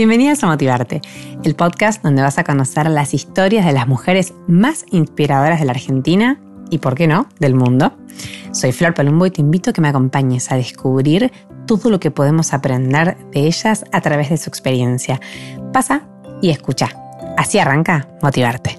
[0.00, 1.02] Bienvenidas a Motivarte,
[1.44, 5.72] el podcast donde vas a conocer las historias de las mujeres más inspiradoras de la
[5.72, 6.40] Argentina
[6.70, 7.92] y, por qué no, del mundo.
[8.50, 11.30] Soy Flor Palumbo y te invito a que me acompañes a descubrir
[11.66, 15.20] todo lo que podemos aprender de ellas a través de su experiencia.
[15.70, 16.08] Pasa
[16.40, 16.88] y escucha.
[17.36, 18.78] Así arranca Motivarte.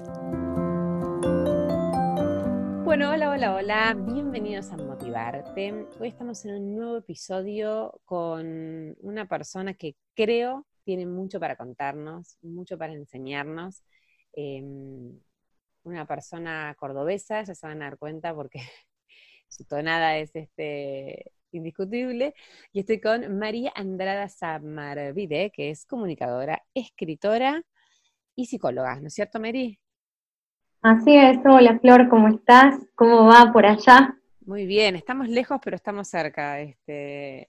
[2.84, 3.96] Bueno, hola, hola, hola.
[3.96, 5.86] Bienvenidos a Motivarte.
[6.00, 12.38] Hoy estamos en un nuevo episodio con una persona que creo tiene mucho para contarnos,
[12.42, 13.82] mucho para enseñarnos.
[14.34, 15.18] Em,
[15.84, 18.60] una persona cordobesa, ya se van a dar cuenta porque
[19.48, 22.34] su tonada es este, indiscutible.
[22.72, 27.62] Y estoy con María Andrada Samarvide, que es comunicadora, escritora
[28.34, 29.78] y psicóloga, ¿no es cierto, Mary?
[30.80, 32.74] Así es, hola Flor, ¿cómo estás?
[32.96, 34.18] ¿Cómo va por allá?
[34.44, 36.60] Muy bien, estamos lejos, pero estamos cerca.
[36.60, 37.48] Este,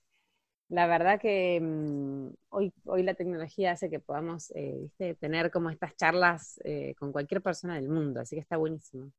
[0.69, 4.89] la verdad que mm, hoy, hoy la tecnología hace que podamos eh,
[5.19, 9.11] tener como estas charlas eh, con cualquier persona del mundo, así que está buenísimo.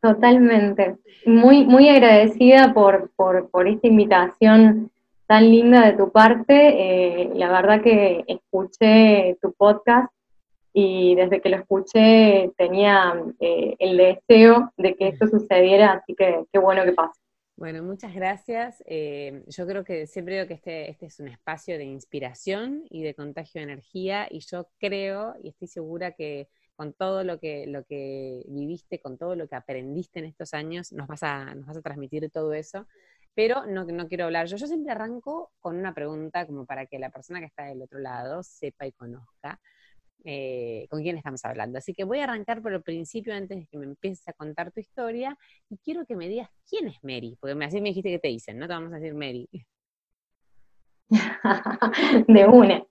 [0.00, 0.96] Totalmente.
[1.26, 4.92] Muy, muy agradecida por, por, esta invitación
[5.26, 7.22] tan linda de tu parte.
[7.22, 10.12] Eh, la verdad que escuché tu podcast
[10.72, 16.58] y desde que lo escuché tenía el deseo de que esto sucediera, así que qué
[16.60, 17.20] bueno que pase.
[17.58, 18.84] Bueno, muchas gracias.
[18.86, 23.02] Eh, yo creo que siempre digo que este, este es un espacio de inspiración y
[23.02, 27.66] de contagio de energía y yo creo y estoy segura que con todo lo que,
[27.66, 31.66] lo que viviste, con todo lo que aprendiste en estos años, nos vas a, nos
[31.66, 32.86] vas a transmitir todo eso.
[33.34, 34.56] Pero no, no quiero hablar yo.
[34.56, 37.98] Yo siempre arranco con una pregunta como para que la persona que está del otro
[37.98, 39.60] lado sepa y conozca.
[40.24, 41.78] Eh, con quién estamos hablando.
[41.78, 44.72] Así que voy a arrancar por el principio antes de que me empieces a contar
[44.72, 45.36] tu historia
[45.70, 48.58] y quiero que me digas quién es Mary, porque así me dijiste que te dicen,
[48.58, 49.48] no te vamos a decir Mary.
[52.28, 52.84] de una,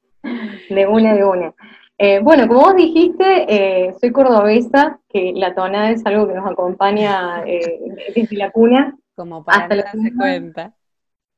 [0.70, 1.54] de una, de una.
[1.98, 6.50] Eh, bueno, como vos dijiste, eh, soy cordobesa, que la tonada es algo que nos
[6.50, 8.98] acompaña desde la cuna.
[9.16, 10.74] Como para hasta darse cuenta.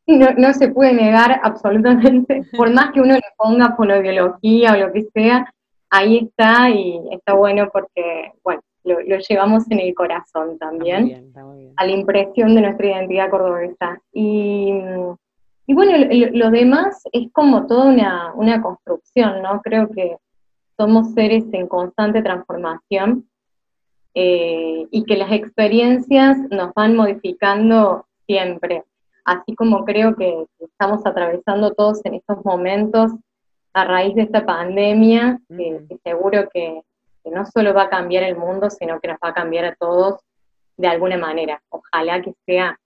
[0.05, 4.91] No, no se puede negar absolutamente, por más que uno le ponga fonobiología o lo
[4.91, 5.53] que sea,
[5.89, 11.31] ahí está y está bueno porque, bueno, lo, llevamos en el corazón también,
[11.75, 14.01] a la impresión de nuestra identidad cordobesa.
[14.13, 14.71] Y,
[15.67, 15.93] y bueno,
[16.31, 19.61] lo, demás es como toda una, una construcción, ¿no?
[19.61, 20.17] Creo que
[20.77, 23.27] somos seres en constante transformación
[24.13, 28.83] eh, y que las experiencias nos van modificando siempre.
[29.25, 33.11] Así como creo que estamos atravesando todos en estos momentos
[33.73, 36.81] a raíz de esta pandemia, que, seguro que,
[37.25, 40.19] no solo va a cambiar el mundo, sino que nos va a cambiar a todos
[40.77, 41.61] de alguna manera.
[41.69, 42.79] Ojalá que sea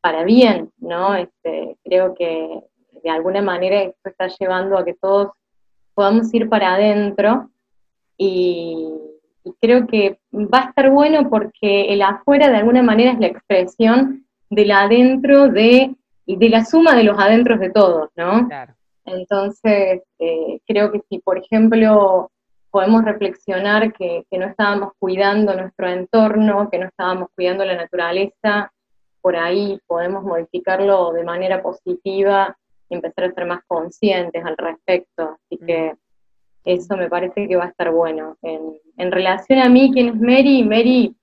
[0.00, 1.16] para bien, ¿no?
[1.16, 2.62] Este, creo que
[3.02, 5.30] de alguna manera esto está llevando a que todos
[5.94, 7.50] podamos ir para adentro
[8.16, 8.88] y,
[9.60, 14.26] creo que va a estar bueno porque el afuera de alguna manera es la expresión
[14.50, 15.96] del adentro de,
[16.26, 18.46] y de la suma de los adentros de todos, ¿no?
[18.46, 18.74] Claro.
[19.12, 22.30] Entonces, eh, creo que si, por ejemplo,
[22.70, 28.72] podemos reflexionar que, no estábamos cuidando nuestro entorno, que no estábamos cuidando la naturaleza,
[29.20, 32.56] por ahí podemos modificarlo de manera positiva
[32.88, 35.36] y empezar a ser más conscientes al respecto.
[35.44, 35.94] Así que
[36.64, 38.36] eso me parece que va a estar bueno.
[38.42, 40.62] En, en relación a mí, ¿quién es Mary?
[40.62, 41.16] Mary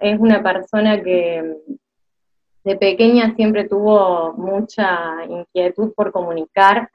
[0.00, 1.56] es una persona que
[2.64, 6.90] de pequeña siempre tuvo mucha inquietud por comunicar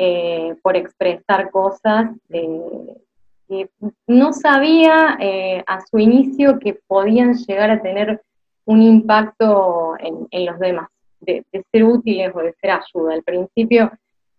[0.00, 2.12] eh, por expresar cosas.
[2.30, 3.68] Eh,
[4.06, 8.22] no sabía eh, a su inicio que podían llegar a tener
[8.64, 10.88] un impacto en, los demás,
[11.18, 13.14] de, ser útiles o de ser ayuda.
[13.14, 13.90] Al principio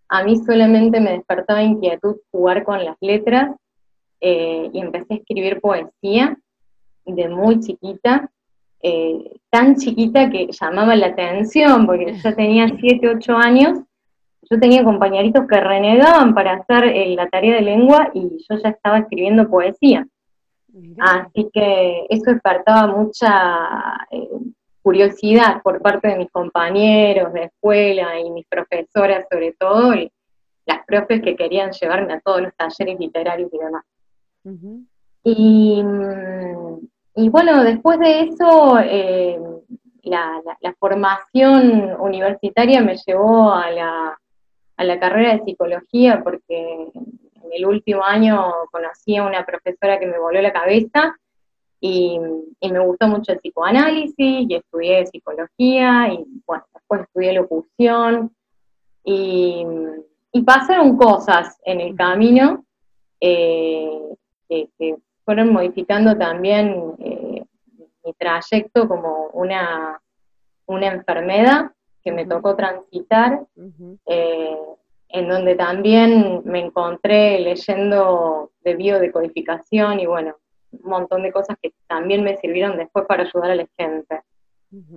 [0.08, 3.54] a mí solamente me despertaba inquietud jugar con las letras
[4.18, 6.38] y empecé a escribir poesía
[7.04, 8.30] de muy chiquita.
[9.50, 13.80] tan chiquita que llamaba la atención, porque ya tenía 7, 8 años,
[14.50, 18.70] yo tenía compañeritos que renegaban para hacer eh, la tarea de lengua y yo ya
[18.70, 20.06] estaba escribiendo poesía.
[20.98, 24.28] Así que eso despertaba mucha eh,
[24.82, 30.10] curiosidad por parte de mis compañeros de escuela y mis profesoras sobre todo, y
[30.66, 33.84] las profes que querían llevarme a todos los talleres literarios y demás.
[37.14, 39.38] y, bueno, después de eso, eh,
[40.02, 40.42] la,
[40.78, 44.18] formación universitaria me llevó a la,
[44.80, 50.06] a la carrera de psicología porque en el último año conocí a una profesora que
[50.06, 51.18] me voló la cabeza
[51.80, 54.16] y, me gustó mucho el psicoanálisis
[54.48, 58.34] y estudié psicología y bueno, después estudié locución
[59.04, 59.66] y,
[60.46, 62.64] pasaron cosas en el camino
[63.20, 64.00] eh,
[64.48, 67.44] que, fueron modificando también eh,
[68.02, 70.00] mi trayecto como una,
[70.66, 71.70] una enfermedad
[72.04, 73.42] que me tocó transitar,
[74.06, 74.56] eh,
[75.08, 80.36] en donde también me encontré leyendo de biodecodificación y bueno,
[80.72, 84.22] un montón de cosas que también me sirvieron después para ayudar a la gente.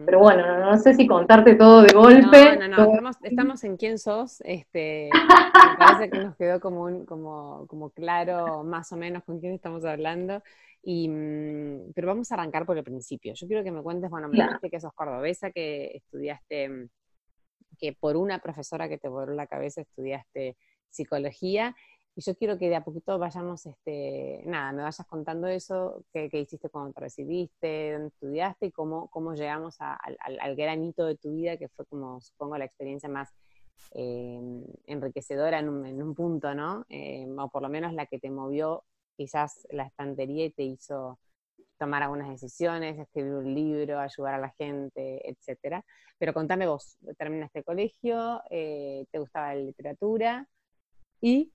[0.05, 2.57] Pero bueno, no, sé si contarte todo de golpe.
[2.57, 4.41] No, no, no, estamos, en quién sos.
[4.41, 5.09] Este,
[5.71, 9.83] me parece que nos quedó como, como, como claro más o menos con quién estamos
[9.83, 10.43] hablando.
[10.83, 13.33] Y, mm, pero vamos a arrancar por el principio.
[13.33, 16.89] Yo quiero que me cuentes, bueno, me dijiste que sos cordobesa, que estudiaste, mm,
[17.79, 20.55] que por una profesora que te voló la cabeza estudiaste
[20.89, 21.75] psicología
[22.15, 26.29] y yo quiero que de a poquito vayamos, este, nada, me vayas contando eso, qué,
[26.31, 31.17] hiciste cuando te recibiste, dónde estudiaste y cómo, cómo llegamos al, al, gran hito de
[31.17, 33.33] tu vida, que fue como, supongo, la experiencia más
[33.95, 34.39] eh,
[34.85, 36.85] enriquecedora en un, en un, punto, ¿no?
[36.89, 38.83] Eh, o por lo menos la que te movió
[39.17, 41.19] quizás la estantería y te hizo
[41.79, 45.83] tomar algunas decisiones, escribir un libro, ayudar a la gente, etcétera.
[46.19, 50.47] Pero contame vos, terminaste el colegio, eh, te gustaba la literatura
[51.19, 51.51] y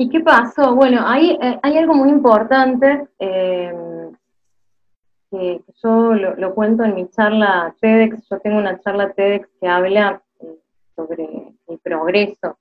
[0.00, 0.76] ¿Y qué pasó?
[0.76, 3.74] Bueno, hay, eh, hay algo muy importante eh,
[5.28, 8.28] que yo lo, cuento en mi charla TEDx.
[8.30, 10.56] Yo tengo una charla TEDx que habla eh,
[10.94, 12.56] sobre el progreso.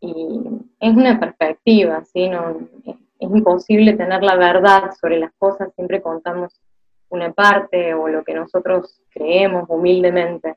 [0.00, 0.40] Y
[0.78, 2.28] es una perspectiva, ¿sí?
[2.28, 2.50] No,
[2.84, 6.60] es, es imposible tener la verdad sobre las cosas, siempre contamos
[7.08, 10.56] una parte o lo que nosotros creemos humildemente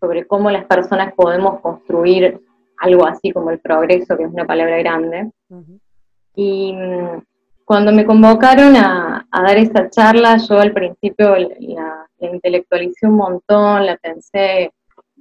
[0.00, 2.40] sobre cómo las personas podemos construir
[2.80, 5.30] algo así como el progreso, que es una palabra grande.
[6.34, 7.22] Y mm,
[7.64, 13.96] cuando me convocaron a, dar esa charla, yo al principio la, intelectualicé un montón, la
[13.96, 14.72] pensé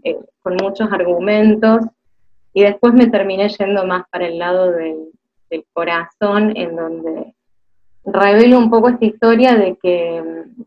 [0.03, 1.81] eh, con muchos argumentos,
[2.53, 5.11] y después me terminé yendo más para el lado del,
[5.73, 7.33] corazón, en donde
[8.06, 10.63] revelo un poco esta historia de que mm,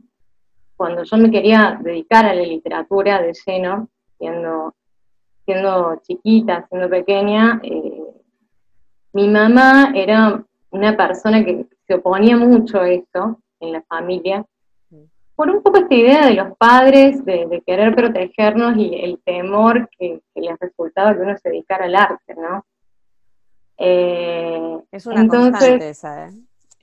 [0.76, 4.74] cuando yo me quería dedicar a la literatura de lleno, siendo
[5.52, 8.02] siendo chiquita, siendo pequeña, eh,
[9.12, 14.44] mi mamá era una persona que se oponía mucho a eso en la familia,
[15.34, 20.20] por un poco esta idea de los padres de, querer protegernos y el temor que,
[20.34, 22.64] les resultaba que uno se dedicara al arte, ¿no?
[23.78, 26.32] Eh, es una constante esa, ¿eh?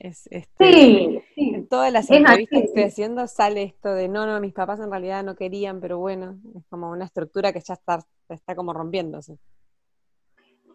[0.00, 4.40] Es, este, sí, En todas las entrevistas que estoy haciendo sale esto de no, no,
[4.40, 8.02] mis papás en realidad no querían, pero bueno, es como una estructura que ya está,
[8.30, 9.36] está como rompiéndose.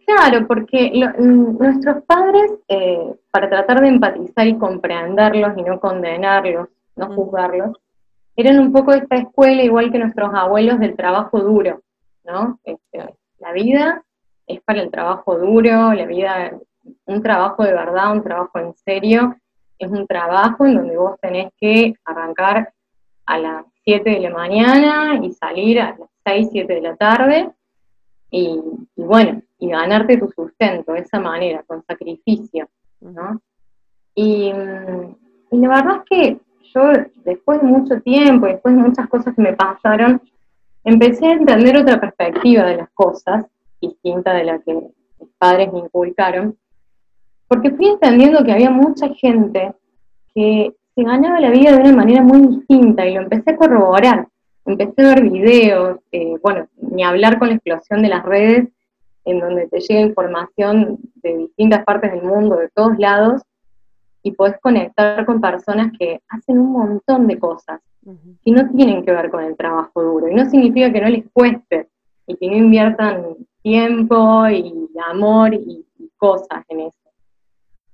[0.05, 7.15] Claro, porque nuestros padres, eh, para tratar de empatizar y comprenderlos y no condenarlos, no
[7.15, 7.75] juzgarlos,
[8.35, 11.81] eran un poco esta escuela igual que nuestros abuelos del trabajo duro,
[12.25, 12.59] ¿no?
[12.63, 14.03] Este, la vida
[14.45, 16.51] es para el trabajo duro, la vida
[17.05, 19.35] un trabajo de verdad, un trabajo en serio,
[19.77, 22.73] es un trabajo en donde vos tenés que arrancar
[23.25, 27.51] a las 7 de la mañana y salir a las 6, 7 de la tarde
[28.31, 28.59] y,
[28.95, 32.67] bueno, y ganarte tu sustento de esa manera, con sacrificio,
[32.99, 33.41] ¿no?
[34.13, 34.51] Y,
[35.51, 36.39] y la verdad es que
[36.73, 36.81] yo
[37.23, 40.21] después de mucho tiempo, después de muchas cosas que me pasaron,
[40.83, 43.45] empecé a entender otra perspectiva de las cosas,
[43.81, 46.57] distinta de la que mis padres me inculcaron,
[47.47, 49.73] porque fui entendiendo que había mucha gente
[50.33, 54.27] que se ganaba la vida de una manera muy distinta y lo empecé a corroborar.
[54.65, 58.69] Empecé a ver videos, eh, bueno, ni hablar con la explosión de las redes,
[59.25, 63.41] en donde te llega información de distintas partes del mundo, de todos lados,
[64.23, 67.79] y podés conectar con personas que hacen un montón de cosas
[68.43, 70.27] y no tienen que ver con el trabajo duro.
[70.29, 71.89] Y no significa que no les cueste
[72.25, 75.85] y que no inviertan tiempo y amor y
[76.17, 77.04] cosas en eso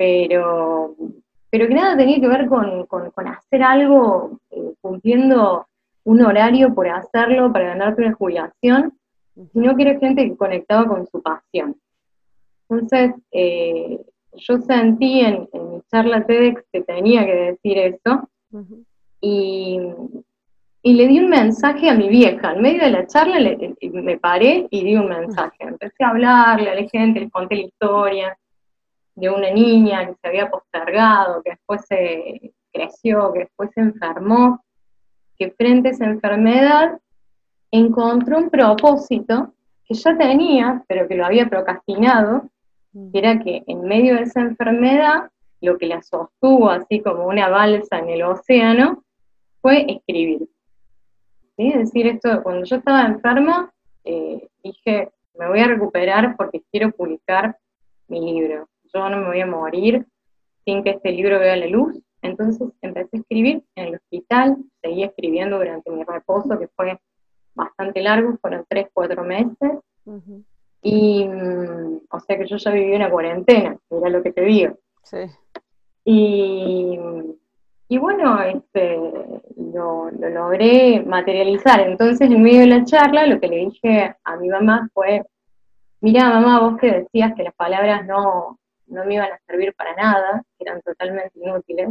[0.01, 0.95] pero,
[1.51, 2.87] pero que nada tenía que ver con,
[3.27, 5.67] hacer algo eh, cumpliendo
[6.05, 8.97] un horario por hacerlo para ganarte una jubilación,
[9.53, 11.75] sino que era gente que conectaba con su pasión.
[12.67, 13.99] Entonces, eh,
[14.33, 18.27] yo sentí en, mi charla TEDx que tenía que decir eso,
[19.21, 19.79] y,
[20.83, 22.53] le di un mensaje a mi vieja.
[22.53, 23.55] En medio de la charla
[23.91, 25.57] me paré y di un mensaje.
[25.59, 28.37] Empecé a hablarle a la gente, les conté la historia,
[29.21, 34.63] de una niña que se había postergado, que después se creció, que después se enfermó,
[35.37, 36.99] que frente a esa enfermedad
[37.69, 39.53] encontró un propósito
[39.85, 42.49] que ya tenía, pero que lo había procrastinado,
[42.93, 45.29] que era que en medio de esa enfermedad,
[45.61, 49.03] lo que la sostuvo así como una balsa en el océano,
[49.61, 50.49] fue escribir.
[51.57, 53.71] Es decir, esto, cuando yo estaba enferma,
[54.03, 57.55] eh, dije, me voy a recuperar porque quiero publicar
[58.07, 58.67] mi libro.
[58.93, 60.05] Yo no me voy a morir
[60.65, 61.99] sin que este libro vea la luz.
[62.21, 66.99] Entonces empecé a escribir en el hospital, seguí escribiendo durante mi reposo, que fue
[67.55, 69.79] bastante largo, fueron tres, cuatro meses.
[70.83, 74.77] Y, mm, o sea que yo ya viví una cuarentena, era lo que te digo.
[75.03, 75.17] Sí.
[76.03, 76.99] Y,
[77.87, 78.97] y bueno, este,
[79.57, 81.81] lo, lo, logré materializar.
[81.81, 85.23] Entonces, en medio de la charla, lo que le dije a mi mamá fue,
[86.01, 88.59] mira mamá, vos que decías que las palabras no,
[88.91, 91.89] no me iban a servir para nada, que eran totalmente inútiles,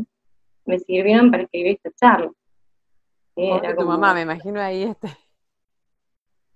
[0.66, 2.30] me sirvieron para escribir esta charla.
[3.36, 5.08] Era tu mamá, me imagino ahí este.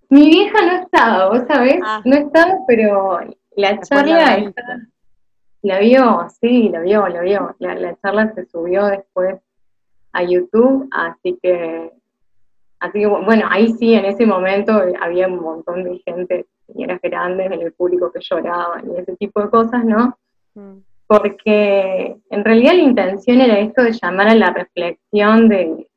[0.09, 2.01] Mi vieja no estaba, vos sabés, ah.
[2.05, 3.19] no estaba, pero
[3.55, 4.53] la charla
[5.61, 7.55] la, vio, sí, la vio, la vio.
[7.57, 9.41] La, charla se subió después
[10.11, 11.91] a YouTube, así que,
[12.79, 17.51] así que, bueno, ahí sí, en ese momento había un montón de gente, señoras grandes
[17.51, 20.15] en el público que lloraban y ese tipo de cosas, ¿no?
[21.07, 25.87] Porque en realidad la intención era esto de llamar a la reflexión de,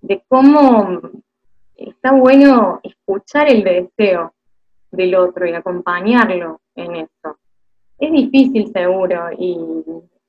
[0.00, 1.00] de cómo
[1.76, 4.34] está bueno escuchar el deseo
[4.90, 7.38] del otro y acompañarlo en eso.
[7.98, 9.56] Es difícil seguro y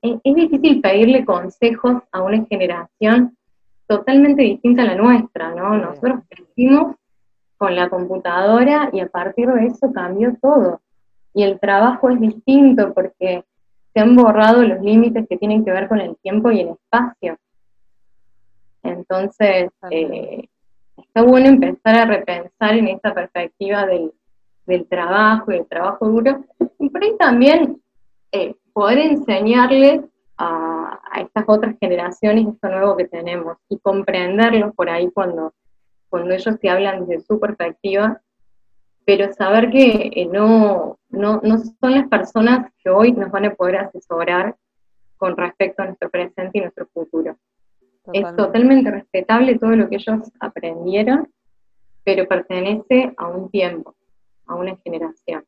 [0.02, 3.38] es, difícil pedirle consejos a una generación
[3.88, 5.78] totalmente distinta a la nuestra, ¿no?
[5.78, 6.96] Nosotros crecimos
[7.58, 10.82] con la computadora y a partir de eso cambió todo.
[11.36, 13.44] Y el trabajo es distinto porque
[13.94, 17.38] se han borrado los límites que tienen que ver con el tiempo y el espacio.
[18.82, 20.48] Entonces, eh,
[20.98, 24.12] está bueno empezar a repensar en esta perspectiva del,
[24.88, 26.44] trabajo y del trabajo duro,
[26.80, 27.82] y por ahí también
[28.32, 30.02] eh, poder enseñarles
[30.38, 35.54] a, estas otras generaciones esto nuevo que tenemos y comprenderlos por ahí cuando,
[36.10, 38.22] cuando ellos te hablan desde su perspectiva,
[39.06, 43.54] pero saber que eh, no, no, no son las personas que hoy nos van a
[43.54, 44.56] poder asesorar
[45.18, 47.38] con respecto a nuestro presente y nuestro futuro.
[48.14, 51.28] Es totalmente respetable todo lo que ellos aprendieron,
[52.04, 53.96] pero pertenece a un tiempo,
[54.46, 55.44] a una generación.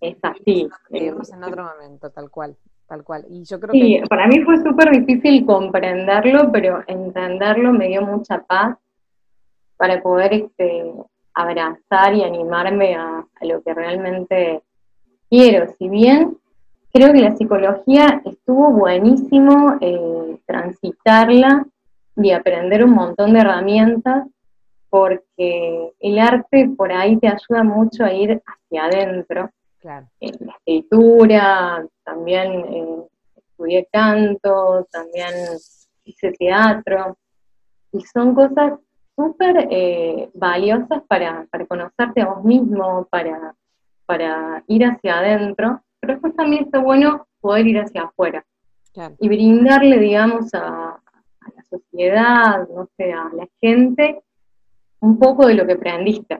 [0.00, 0.68] Es así.
[0.90, 3.24] Vivimos en otro momento, tal cual, tal cual.
[3.30, 8.42] Y yo creo sí, para mí fue súper difícil comprenderlo, pero entenderlo me dio mucha
[8.42, 8.76] paz
[9.76, 10.92] para poder este,
[11.34, 14.62] abrazar y animarme a, a lo que realmente
[15.28, 15.72] quiero.
[15.78, 16.38] Si bien
[16.96, 21.66] creo que la psicología estuvo buenísimo eh, transitarla
[22.16, 24.26] y aprender un montón de herramientas,
[24.88, 29.50] porque el arte por ahí te ayuda mucho a ir hacia adentro.
[29.78, 30.06] Claro.
[30.20, 33.06] En la escritura, también eh,
[33.36, 35.34] estudié canto, también
[36.04, 37.18] hice teatro,
[37.92, 38.78] y son cosas
[39.16, 43.54] súper eh, valiosas para, para conocerte a vos mismo, para,
[44.06, 48.44] para ir hacia adentro pero después también está bueno poder ir hacia afuera
[49.18, 51.00] y brindarle, digamos, a,
[51.54, 54.22] la sociedad, no sé, a la gente,
[55.00, 56.38] un poco de lo que aprendiste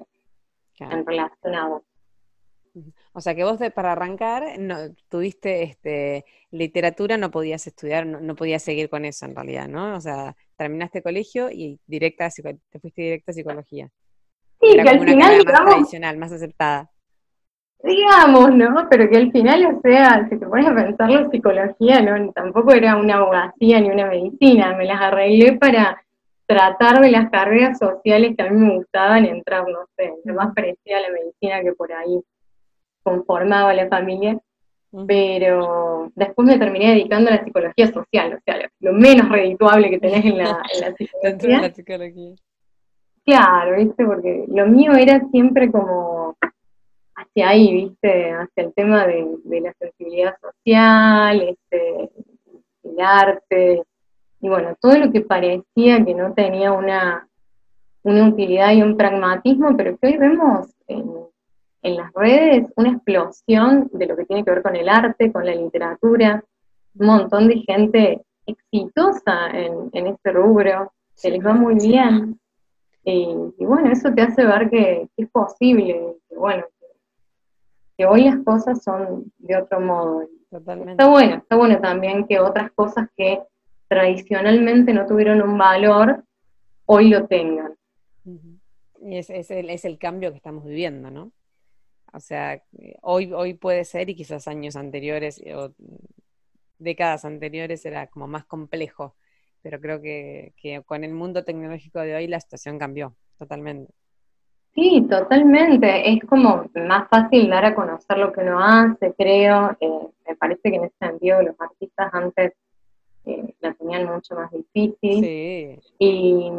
[0.79, 1.83] en relación a vos.
[3.13, 4.77] O sea que vos para arrancar no,
[5.09, 9.97] tuviste este, literatura, no podías estudiar, no, podías seguir con eso en realidad, ¿no?
[9.97, 12.29] O sea, terminaste colegio y directa
[12.71, 13.89] te fuiste directa a psicología.
[14.61, 16.91] Sí, que al final, más tradicional, más aceptada
[17.83, 18.89] digamos, ¿no?
[18.91, 22.73] Pero que al final, o sea, si te pones a pensar la psicología, no, tampoco
[22.73, 26.03] era una abogacía ni una medicina, me las arreglé para
[26.47, 30.55] tratar de las carreras sociales que a mí me gustaban entrar, no sé, lo más
[30.55, 32.21] parecía a la medicina que por ahí
[33.03, 34.39] conformaba la familia,
[35.07, 39.99] pero después me terminé dedicando a la psicología social, o sea, lo, menos redituable que
[39.99, 40.63] tenés en la,
[41.23, 42.35] en la psicología.
[43.25, 44.05] Claro, ¿viste?
[44.05, 46.37] Porque lo mío era siempre como
[47.17, 48.31] hacia ahí, ¿viste?
[48.31, 49.27] Hacia el tema de,
[49.61, 52.11] la sensibilidad social, este,
[52.85, 53.83] el arte,
[54.41, 57.29] y bueno, todo lo que parecía que no tenía una,
[58.05, 61.11] una utilidad y un pragmatismo, pero que hoy vemos en,
[61.83, 65.55] las redes una explosión de lo que tiene que ver con el arte, con la
[65.55, 66.43] literatura,
[66.99, 72.39] un montón de gente exitosa en, en este rubro, que les va muy bien.
[73.05, 76.65] Y, bueno, eso te hace ver que, que es posible, que bueno,
[77.97, 80.23] que hoy las cosas son de otro modo.
[80.51, 83.41] Está bueno, está bueno también que otras cosas que
[83.89, 86.25] tradicionalmente no tuvieron un valor,
[86.87, 87.75] hoy lo tengan.
[89.03, 91.31] Y es, el, es el cambio que estamos viviendo, ¿no?
[92.13, 92.63] O sea,
[93.03, 95.73] hoy, hoy puede ser, y quizás años anteriores o
[96.79, 99.17] décadas anteriores era como más complejo,
[99.63, 103.93] pero creo que, que con el mundo tecnológico de hoy la situación cambió totalmente.
[104.77, 106.13] Sí, totalmente.
[106.13, 109.75] Es como más fácil dar a conocer lo que uno hace, creo.
[109.81, 112.53] Eh, me parece que en ese sentido los artistas antes
[113.25, 115.25] eh, la tenían mucho más difícil.
[115.25, 115.81] Sí.
[115.99, 116.51] Y,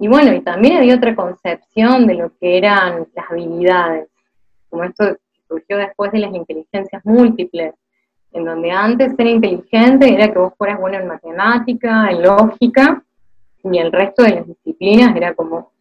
[0.00, 4.08] y bueno, y también había otra concepción de lo que eran las habilidades,
[4.70, 5.16] como esto
[5.48, 7.74] surgió después de las inteligencias múltiples,
[8.32, 13.02] en donde antes ser inteligente era que vos fueras bueno en matemática, en lógica,
[13.64, 15.72] y el resto de las disciplinas era como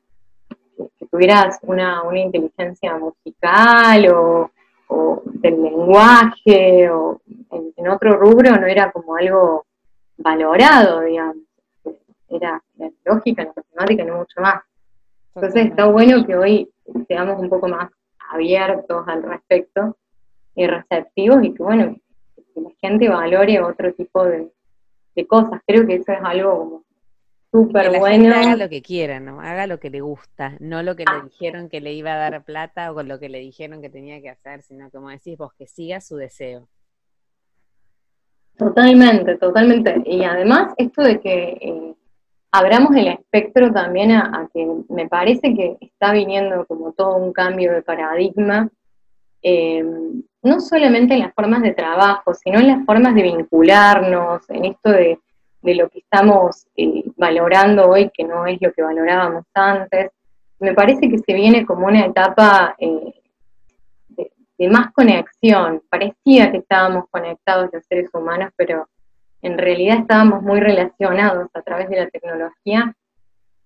[0.76, 4.52] que, tuvieras una, inteligencia musical o,
[5.26, 9.66] del lenguaje o en, en, otro rubro no era como algo
[10.18, 11.50] valorado, digamos
[12.30, 14.62] era la lógica, la matemática, no mucho más.
[15.36, 16.70] Entonces está bueno que hoy
[17.08, 17.90] seamos un poco más
[18.30, 19.98] abiertos al respecto
[20.56, 21.96] y receptivos y que bueno,
[22.54, 24.50] que la gente valore otro tipo de,
[25.28, 25.62] cosas.
[25.68, 26.86] Creo que eso es algo
[27.52, 28.34] súper bueno.
[28.34, 29.42] haga lo que quiera, ¿no?
[29.42, 32.46] Haga lo que le gusta, no lo que le dijeron que le iba a dar
[32.46, 35.52] plata o con lo que le dijeron que tenía que hacer, sino como decís vos,
[35.54, 36.70] que siga su deseo.
[38.58, 40.02] Totalmente, totalmente.
[40.06, 41.96] Y además esto de que eh,
[42.52, 47.74] abramos el espectro también a, que me parece que está viniendo como todo un cambio
[47.74, 48.70] de paradigma,
[49.42, 49.84] eh,
[50.42, 54.90] no solamente en las formas de trabajo, sino en las formas de vincularnos, en esto
[54.90, 55.20] de,
[55.62, 60.12] lo que estamos eh, valorando hoy, que no es lo que valorábamos antes.
[60.60, 63.14] Me parece que se viene como una etapa eh,
[64.10, 65.82] de, de más conexión.
[65.90, 68.88] Parecía que estábamos conectados los seres humanos, pero
[69.42, 72.96] en realidad estábamos muy relacionados a través de la tecnología,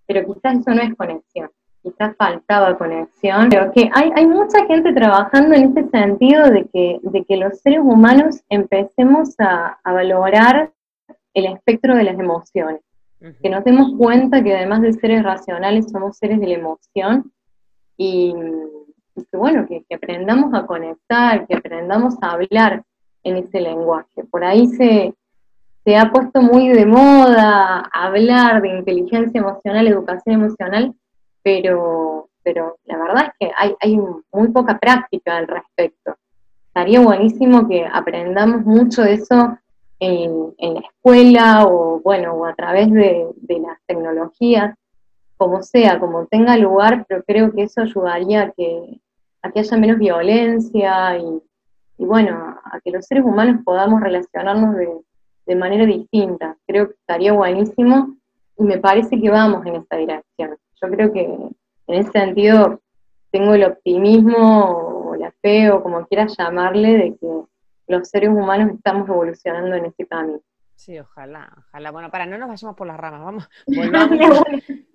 [0.05, 1.49] pero quizás eso no es conexión,
[1.81, 6.99] quizás faltaba conexión, pero que hay, hay mucha gente trabajando en ese sentido de que,
[7.01, 10.71] de que los seres humanos empecemos a, valorar
[11.33, 12.81] el espectro de las emociones,
[13.41, 17.31] que nos demos cuenta que además de seres racionales somos seres de la emoción
[17.95, 18.35] y,
[19.15, 22.83] que bueno, que, que aprendamos a conectar, que aprendamos a hablar
[23.23, 24.25] en ese lenguaje.
[24.29, 25.13] Por ahí se,
[25.83, 30.93] se ha puesto muy de moda hablar de inteligencia emocional, educación emocional,
[31.41, 33.99] pero, pero la verdad es que hay, hay
[34.31, 36.15] muy poca práctica al respecto.
[36.67, 39.57] Estaría buenísimo que aprendamos mucho de eso
[39.99, 44.75] en, la escuela o, bueno, o a través de, las tecnologías,
[45.37, 49.01] como sea, como tenga lugar, pero creo que eso ayudaría a que,
[49.41, 51.41] a que haya menos violencia y,
[51.97, 54.89] y bueno, a que los seres humanos podamos relacionarnos de,
[55.45, 56.57] de manera distinta.
[56.65, 58.15] Creo que estaría buenísimo
[58.57, 60.57] y me parece que vamos en esa dirección.
[60.81, 62.81] Yo creo que en ese sentido
[63.31, 67.27] tengo el optimismo o la fe o como quieras llamarle de que
[67.87, 70.39] los seres humanos estamos evolucionando en este camino.
[70.75, 71.91] Sí, ojalá, ojalá.
[71.91, 74.43] Bueno, para, no nos vayamos por las ramas, vamos, volvamos,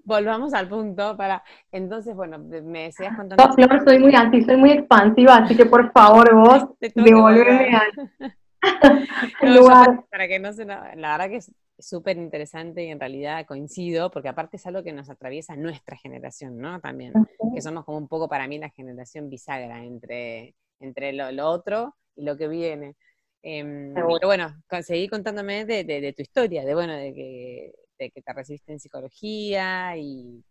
[0.04, 3.42] volvamos al punto para, entonces, bueno, me decías contando...
[3.42, 8.10] Yo, Flor, soy muy anti, soy muy expansiva, así que por favor vos, devolverme al,
[10.10, 14.28] para que no se la verdad que es súper interesante y en realidad coincido, porque
[14.28, 16.80] aparte es algo que nos atraviesa nuestra generación, ¿no?
[16.80, 17.12] También,
[17.54, 22.24] que somos como un poco para mí la generación bisagra entre, entre lo, otro y
[22.24, 22.96] lo que viene.
[23.42, 24.48] Em, pero bueno,
[24.82, 29.96] seguí contándome de, tu historia, de bueno, de que, de que te recibiste en psicología
[29.96, 30.42] y...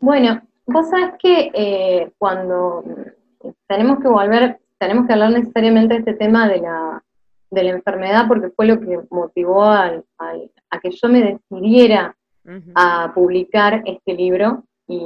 [0.00, 2.84] Bueno, vos sabés que eh, cuando
[3.66, 7.00] tenemos que volver tenemos que hablar necesariamente de este tema de la,
[7.50, 10.02] enfermedad porque fue lo que motivó a
[10.82, 12.14] que yo me decidiera
[12.74, 15.00] a publicar este libro y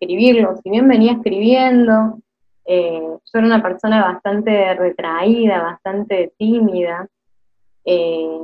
[0.00, 0.56] escribirlo.
[0.62, 2.18] Si bien venía escribiendo,
[2.64, 7.06] eh, yo era una persona bastante retraída, bastante tímida.
[7.84, 8.40] Eh,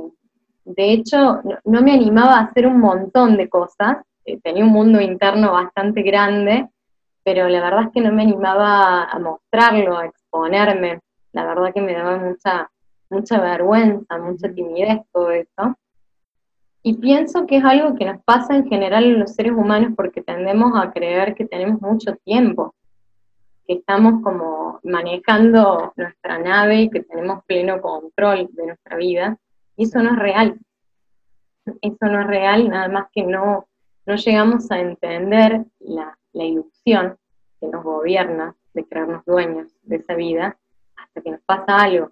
[0.65, 3.97] de hecho, no, me animaba a hacer un montón de cosas.
[4.25, 6.69] Eh, tenía un mundo interno bastante grande,
[7.23, 10.99] pero la verdad es que no me animaba a mostrarlo, a ponerme,
[11.31, 12.69] La verdad que me daba mucha,
[13.09, 15.77] mucha vergüenza, mucha timidez todo eso.
[16.83, 20.21] Y pienso que es algo que nos pasa en general en los seres humanos porque
[20.21, 22.75] tendemos a creer que tenemos mucho tiempo,
[23.65, 29.37] que estamos como manejando nuestra nave y que tenemos pleno control de nuestra vida.
[29.77, 30.59] Y eso no es real.
[31.81, 33.65] Eso no es real, nada más que no,
[34.05, 37.17] no llegamos a entender la, la ilusión
[37.59, 40.57] que nos gobierna de creernos dueños de esa vida
[40.95, 42.11] hasta que nos pasa algo.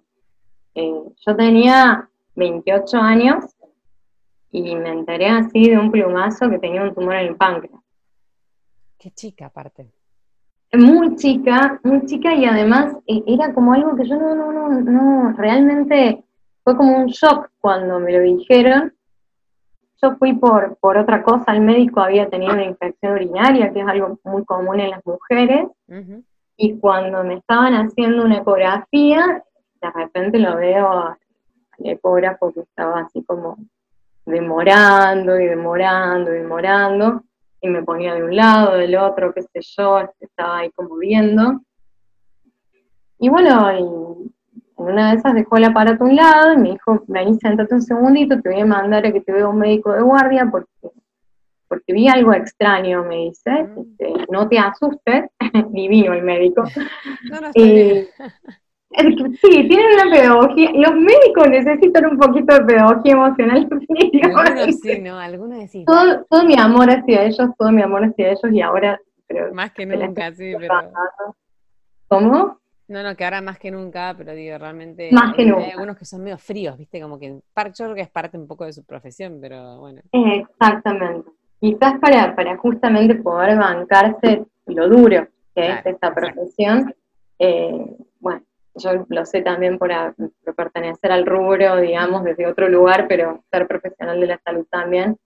[0.74, 3.44] Eh, yo tenía 28 años
[4.50, 7.80] y me enteré así de un plumazo que tenía un tumor en el páncreas.
[8.98, 9.90] Qué chica aparte.
[10.72, 14.68] Muy chica, muy chica y además eh, era como algo que yo no, no, no,
[14.68, 16.24] no, realmente
[16.64, 18.94] fue como un shock cuando me lo dijeron.
[20.02, 23.86] Yo fui por, por otra cosa, el médico había tenido una infección urinaria, que es
[23.86, 25.68] algo muy común en las mujeres,
[26.56, 29.44] y cuando me estaban haciendo una ecografía,
[29.80, 31.16] de repente lo veo al
[31.78, 33.58] ecógrafo que estaba así como
[34.26, 37.22] demorando y demorando y demorando,
[37.60, 41.60] y me ponía de un lado, del otro, qué sé yo, estaba ahí como viendo.
[43.18, 43.70] Y bueno,
[44.82, 47.74] en una de esas dejó el aparato a un lado y me dijo, vení, sentate
[47.74, 50.70] un segundito, te voy a mandar a que te vea un médico de guardia porque,
[51.68, 53.80] porque vi algo extraño, me dice, mm.
[53.80, 55.30] este, no te asustes,
[55.70, 56.64] divino el médico.
[57.30, 58.08] No, no eh,
[58.94, 60.70] Sí, tienen una pedagogía.
[60.74, 63.68] Los médicos necesitan un poquito de pedagogía emocional.
[64.22, 65.18] Algunos sí, ¿no?
[65.18, 65.84] Algunos sí.
[65.86, 69.00] Todo, todo mi amor hacia ellos, todo mi amor hacia ellos y ahora...
[69.54, 70.74] Más que nunca, sí, pero...
[72.08, 72.60] ¿Cómo?
[72.92, 75.08] No, no, que ahora más que nunca, pero digo, realmente...
[75.12, 75.64] Más que nunca.
[75.64, 77.00] Hay algunos que son medio fríos, ¿viste?
[77.00, 80.02] Como que yo creo que es parte un poco de su profesión, pero bueno.
[80.12, 81.30] Exactamente.
[81.58, 86.94] Quizás para, para justamente poder bancarse lo duro que es esta profesión,
[87.38, 88.42] eh, bueno,
[88.74, 89.90] yo lo sé también por,
[90.54, 95.16] pertenecer al rubro, digamos, desde otro lugar, pero ser profesional de la salud también,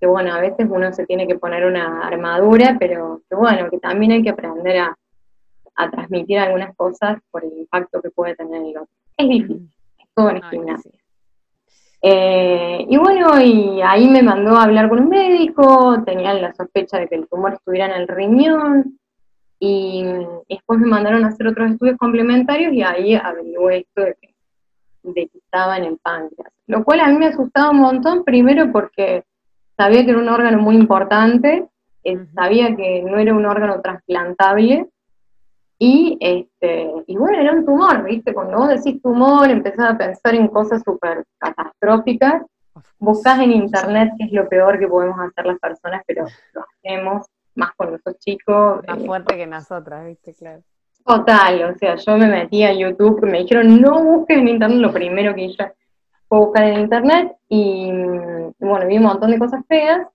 [0.00, 3.78] que bueno, a veces uno se tiene que poner una armadura, pero que bueno, que
[3.78, 4.96] también hay que aprender a,
[5.90, 8.94] transmitir algunas cosas por el impacto que puede tener el otro.
[9.16, 10.92] Es difícil, es todo en el gimnasio.
[12.04, 16.98] Eh, y bueno, y ahí me mandó a hablar con un médico, tenía la sospecha
[16.98, 18.98] de que el tumor estuviera en el riñón,
[19.64, 20.02] y
[20.48, 24.16] después me mandaron a hacer otros estudios complementarios y ahí averigué esto de
[25.14, 26.52] que, estaba en el páncreas.
[26.66, 29.22] Lo cual a mí me asustaba un montón, primero porque
[29.76, 31.68] sabía que era un órgano muy importante,
[32.02, 34.88] eh, sabía que no era un órgano trasplantable,
[35.84, 38.32] y, este, y bueno, era un tumor, ¿viste?
[38.32, 42.44] Cuando vos decís tumor, empezás a pensar en cosas súper catastróficas,
[43.00, 47.26] buscas en internet qué es lo peor que podemos hacer las personas, pero lo hacemos,
[47.56, 48.80] más con nuestros chicos.
[48.86, 50.32] Más eh, fuerte que nosotras, ¿viste?
[50.34, 50.62] Claro.
[51.04, 54.92] Total, o sea, yo me metí a YouTube, me dijeron no busques en internet, lo
[54.92, 55.72] primero que hice
[56.28, 57.90] fue buscar en internet y
[58.60, 60.06] bueno, vi un montón de cosas feas.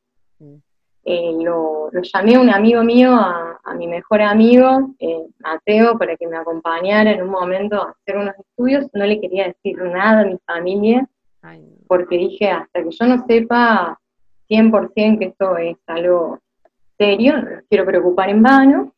[1.10, 6.28] Eh, lo, llamé a un amigo mío, a, mi mejor amigo, eh, Mateo, para que
[6.28, 8.88] me acompañara en un momento a hacer unos estudios.
[8.92, 11.08] No le quería decir nada a mi familia,
[11.88, 13.98] porque dije, hasta que yo no sepa
[14.50, 16.40] 100% que esto es algo
[16.98, 18.92] serio, no los quiero preocupar en vano.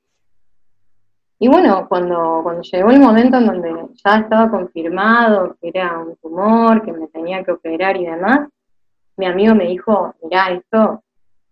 [1.38, 3.72] Y bueno, cuando, cuando llegó el momento en donde
[4.04, 8.50] ya estaba confirmado que era un tumor, que me tenía que operar y demás,
[9.16, 11.04] mi amigo me dijo, mirá, esto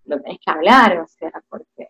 [0.08, 1.90] lo tenés que hablar, o sea, porque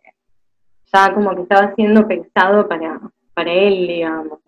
[0.92, 3.00] ya como que estaba siendo pensado para,
[3.34, 4.40] para él, digamos.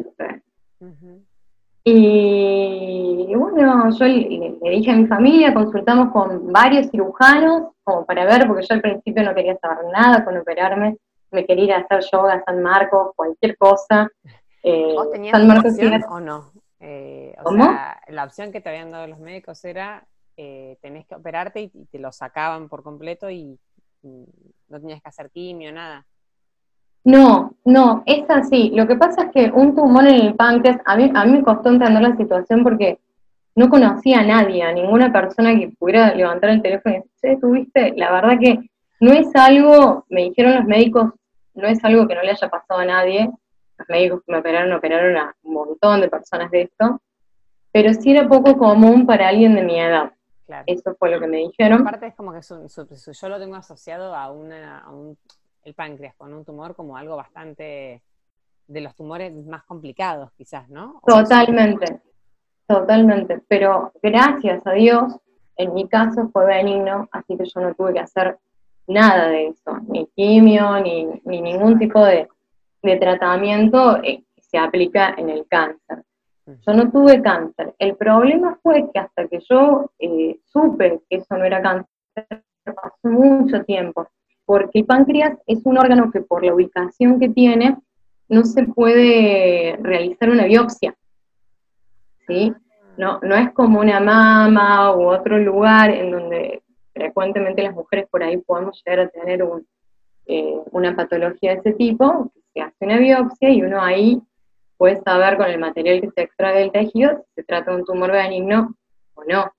[1.84, 8.48] Y, bueno, yo le, dije a mi familia, consultamos con varios cirujanos, como para ver,
[8.48, 10.98] porque yo al principio no quería saber nada con operarme,
[11.32, 14.08] me quería ir a hacer yoga a San Marcos, cualquier cosa.
[14.62, 16.52] Eh, ¿Vos tenías San Marcos opción o no?
[16.80, 20.06] Eh, o Sea, la opción que te habían dado los médicos era
[20.42, 23.60] eh, tenés que operarte y, te lo sacaban por completo y,
[24.02, 26.06] no tenías que hacer quimio, nada.
[27.04, 28.72] No, no, es así.
[28.74, 31.44] Lo que pasa es que un tumor en el páncreas, a mí, a mí me
[31.44, 33.00] costó entender la situación porque
[33.56, 37.94] no conocía a nadie, a ninguna persona que pudiera levantar el teléfono y decir, tuviste,
[37.98, 38.70] la verdad que
[39.02, 41.12] no es algo, me dijeron los médicos,
[41.54, 43.30] no es algo que no le haya pasado a nadie,
[43.78, 47.02] los médicos que me operaron, operaron a un montón de personas de esto,
[47.74, 50.14] pero sí era poco común para alguien de mi edad.
[50.66, 51.82] Eso fue lo que me dijeron.
[51.82, 55.18] Aparte es como que yo lo tengo asociado a, una, a un
[55.64, 58.02] el páncreas con un tumor como algo bastante
[58.68, 61.02] de los tumores más complicados, quizás, ¿no?
[61.06, 62.02] Totalmente,
[62.68, 63.42] totalmente.
[63.48, 65.16] Pero gracias a Dios,
[65.58, 68.38] en mi caso fue benigno, así que yo no tuve que hacer
[68.88, 72.28] nada de eso, ni quimio, ni, ningún tipo de,
[72.82, 76.04] tratamiento eh, que se aplica en el cáncer.
[76.66, 77.74] Yo no tuve cáncer.
[77.80, 81.86] El problema fue que hasta que yo eh, supe que eso no era cáncer,
[82.64, 84.08] pasó mucho tiempo
[84.50, 87.78] porque el páncreas es un órgano que por la ubicación que tiene
[88.30, 90.96] no se puede realizar una biopsia.
[92.98, 96.64] No, no es como una mama u otro lugar en donde
[96.96, 99.44] frecuentemente las mujeres por ahí podemos llegar a tener
[100.26, 104.20] eh, una patología de ese tipo, se hace una biopsia y uno ahí
[104.80, 107.86] puede saber con el material que se extrae del tejido si se trata de un
[107.86, 108.74] tumor benigno
[109.14, 109.52] o no.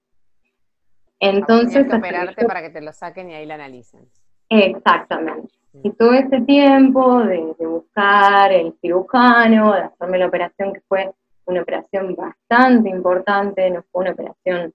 [1.20, 4.09] Entonces, que operarte para que te lo saquen y ahí la analicen.
[4.48, 5.52] Exactamente.
[5.83, 11.12] Y todo ese tiempo de, buscar el cirujano, de hacerme la operación, que fue
[11.44, 14.72] una operación bastante importante, no fue una operación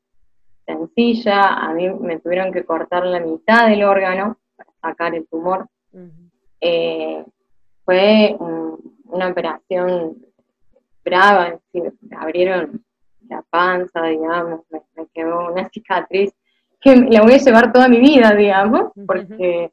[0.64, 5.68] sencilla, a mí me tuvieron que cortar la mitad del órgano para sacar el tumor.
[6.62, 7.26] Eh,
[7.84, 10.18] fue una operación
[11.06, 12.84] brava, es decir, me abrieron
[13.30, 14.82] la panza, digamos, me,
[15.14, 16.34] quedó una cicatriz
[16.82, 19.72] que la voy a llevar toda mi vida, digamos, porque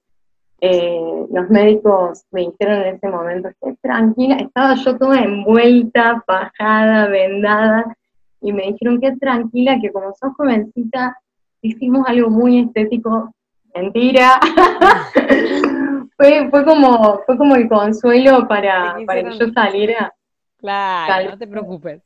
[0.61, 7.09] eh, los médicos me dijeron en ese momento, que tranquila, estaba yo toda envuelta, bajada,
[7.09, 7.97] vendada,
[8.41, 11.19] y me dijeron que tranquila, que como sos jovencita,
[11.61, 13.35] hicimos algo muy estético.
[13.75, 14.41] Mentira.
[16.17, 20.15] fue, fue, como, fue como el consuelo para, para que yo saliera.
[20.63, 22.03] Claro, no te preocupes.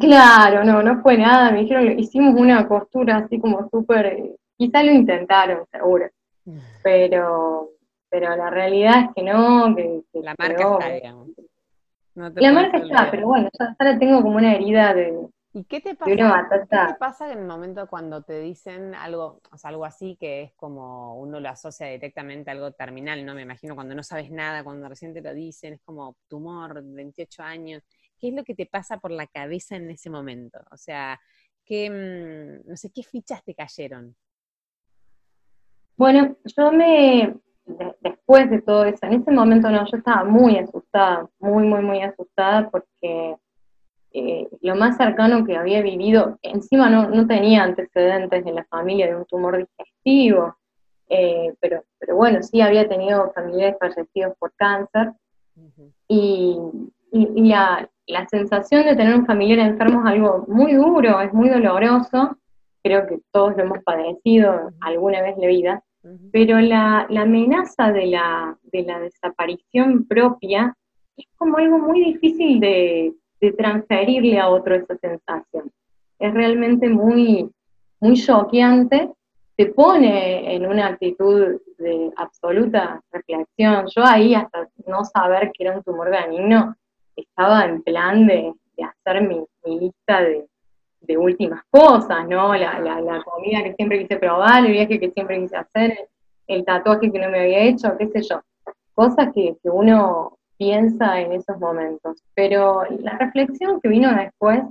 [0.00, 1.52] Claro, no, no fue nada.
[1.52, 4.34] Me dijeron, hicimos una costura así como súper.
[4.56, 6.08] Quizá lo intentaron, seguro.
[6.82, 7.70] Pero,
[8.08, 9.76] pero la realidad es que no.
[9.76, 11.28] Que, la marca está, digamos
[12.14, 15.28] la marca está, pero bueno, ya, la tengo como una herida de.
[15.56, 16.10] ¿Y qué te pasa?
[16.10, 20.42] ¿Qué te pasa en el momento cuando te dicen algo, o sea, algo así que
[20.42, 23.34] es como uno lo asocia directamente a algo terminal, ¿no?
[23.34, 27.44] Me imagino cuando no sabes nada, cuando recién te lo dicen, es como tumor, 28
[27.44, 27.84] años.
[28.18, 30.58] ¿Qué es lo que te pasa por la cabeza en ese momento?
[30.72, 31.20] O sea,
[31.64, 34.16] ¿qué, mm, no sé, qué fichas te cayeron?
[35.96, 37.32] Bueno, yo me,
[38.00, 42.02] después de todo eso, en ese momento no, yo estaba muy asustada, muy, muy, muy
[42.02, 43.36] asustada porque
[44.16, 49.16] eh, lo más cercano que había vivido, encima no, tenía antecedentes en la familia de
[49.16, 50.56] un tumor digestivo,
[51.08, 55.12] eh, pero, pero bueno, sí había tenido familiares fallecidos por cáncer.
[56.08, 56.56] Y,
[57.12, 62.36] la, la sensación de tener un familiar enfermo es algo muy duro, es muy doloroso,
[62.84, 65.84] creo que todos lo hemos padecido alguna vez en la vida,
[66.32, 70.76] pero la, amenaza de la, desaparición propia
[71.16, 73.12] es como algo muy difícil de,
[73.52, 75.70] transferirle a otro esa sensación.
[76.18, 77.50] Es realmente muy,
[78.00, 79.10] muy choqueante,
[79.56, 83.86] te pone en una actitud de absoluta reflexión.
[83.94, 86.74] Yo ahí, hasta no saber que era un tumor benigno,
[87.14, 88.52] estaba en plan de,
[88.82, 90.46] hacer mi, lista de,
[91.02, 92.54] de últimas cosas, ¿no?
[92.54, 96.08] La, la, comida que siempre quise probar, el viaje que siempre quise hacer,
[96.46, 98.40] el tatuaje que no me había hecho, qué sé yo.
[98.94, 102.22] Cosas que, uno piensa en esos momentos.
[102.34, 104.62] Pero la reflexión que vino después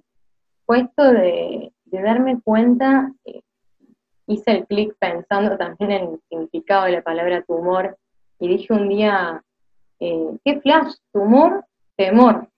[0.66, 3.42] fue esto de, darme cuenta, eh,
[4.28, 7.98] hice el clic pensando también en el significado de la palabra tumor,
[8.40, 9.44] y dije un día,
[10.00, 10.96] eh, ¿qué flash?
[11.14, 11.66] Tumor,
[11.96, 12.50] temor.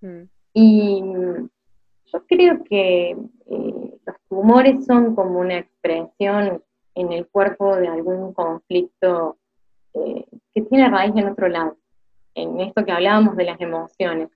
[0.00, 0.22] Mm.
[0.52, 1.02] Y
[2.06, 6.62] yo creo que eh, los tumores son como una expresión
[6.94, 9.36] en el cuerpo de algún conflicto
[9.94, 11.76] eh, que tiene raíz en otro lado,
[12.36, 14.28] en esto que hablábamos de las emociones.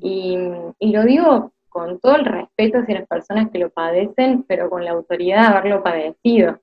[0.00, 0.36] y,
[0.80, 4.90] lo digo con todo el respeto hacia las personas que lo padecen, pero con la
[4.90, 6.60] autoridad de haberlo padecido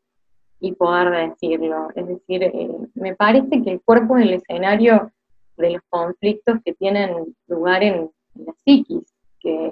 [0.59, 1.87] y poder decirlo.
[1.95, 5.11] Es decir, eh, me parece que el cuerpo es el escenario
[5.57, 9.71] de los conflictos que tienen lugar en la psiquis, que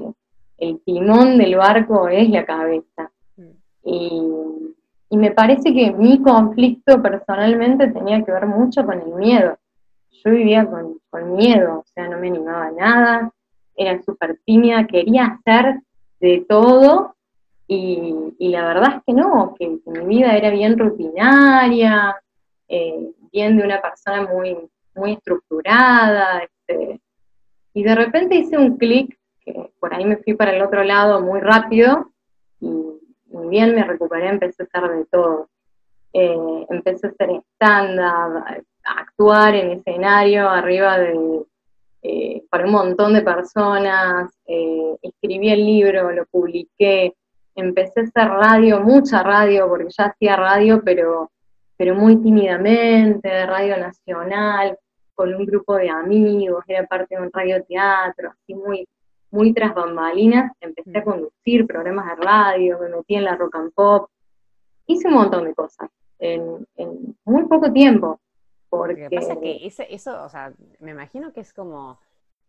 [0.58, 3.12] el timón del barco es la cabeza.
[3.36, 3.52] Mm.
[3.84, 4.34] Y,
[5.12, 9.58] me parece que mi conflicto personalmente tenía que ver mucho con el miedo.
[10.24, 13.32] Yo vivía con, miedo, o sea, no me animaba a nada,
[13.76, 15.82] era súper tímida, quería hacer
[16.20, 17.16] de todo
[17.68, 22.16] y, la verdad es que no, que, mi vida era bien rutinaria,
[22.68, 24.58] eh, bien de una persona muy,
[24.96, 27.02] muy estructurada, este,
[27.74, 29.18] y de repente hice un clic
[29.80, 32.12] por ahí me fui para el otro lado muy rápido
[32.60, 32.70] y,
[33.50, 35.50] bien me recuperé, empecé a hacer de todo.
[36.14, 38.66] Eh, empecé a hacer stand-up,
[39.18, 41.44] actuar en escenario arriba de,
[42.04, 47.16] eh, para un montón de personas, eh, escribí el libro, lo publiqué,
[47.56, 51.32] empecé a hacer radio, mucha radio, porque ya hacía radio, pero,
[51.76, 54.78] pero muy tímidamente, radio nacional,
[55.16, 58.88] con un grupo de amigos, era parte de un radioteatro, así muy,
[59.32, 63.74] muy tras bambalinas, empecé a conducir programas de radio, me metí en la rock and
[63.74, 64.10] pop,
[64.86, 66.68] hice un montón de cosas en,
[67.26, 68.20] muy poco tiempo.
[68.70, 69.04] Porque...
[69.04, 72.00] Lo que pasa es que eso, o sea, me imagino que es como,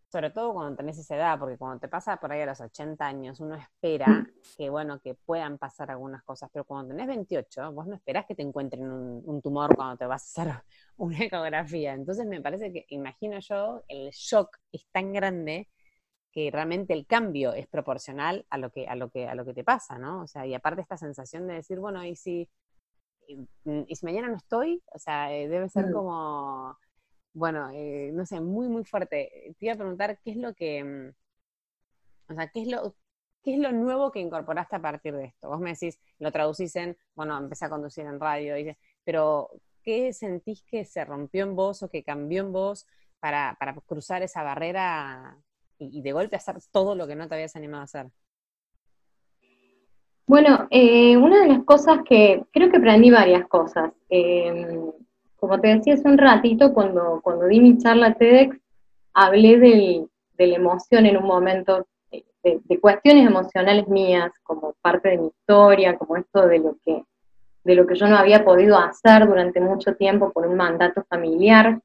[0.09, 3.07] sobre todo cuando tenés esa edad, porque cuando te pasa por ahí a los 80
[3.07, 4.27] años, uno espera
[4.57, 8.35] que, bueno, que puedan pasar algunas cosas, pero cuando tenés 28, vos no esperás que
[8.35, 10.63] te encuentren un, un tumor cuando te vas a hacer
[10.97, 11.93] una ecografía.
[11.93, 15.69] Entonces me parece que, imagino yo, el shock es tan grande
[16.33, 19.55] que realmente el cambio es proporcional a lo que, a lo que, a lo que
[19.55, 20.23] te pasa, ¿no?
[20.23, 22.49] O sea, y aparte esta sensación de decir, bueno, y si,
[23.29, 25.93] y si mañana no estoy, o sea, eh, debe ser mm.
[25.93, 26.79] como,
[27.35, 29.55] bueno, eh, no sé, muy, muy fuerte.
[29.59, 32.95] Te iba a preguntar qué es lo que, mm, o sea, qué es lo,
[33.43, 35.49] ¿qué es lo nuevo que incorporaste a partir de esto?
[35.49, 38.55] Vos me decís, lo traducís en, bueno, empecé a conducir en radio,
[39.05, 39.51] pero
[39.83, 42.87] ¿qué sentís que se rompió en vos o que cambió en vos
[43.21, 45.39] para, cruzar esa barrera
[45.79, 48.07] y, de golpe hacer todo lo que no te habías animado a hacer?
[50.29, 53.93] Bueno, eh, una de las cosas que creo que aprendí varias cosas.
[54.11, 54.93] Em,
[55.37, 58.59] como te decía hace un ratito, cuando, cuando di mi charla TEDx,
[59.15, 65.19] hablé de la emoción en un momento, de, de, cuestiones emocionales mías, como parte de
[65.19, 67.05] mi historia, como esto de lo que
[67.65, 71.81] de lo que yo no había podido hacer durante mucho tiempo por un mandato familiar.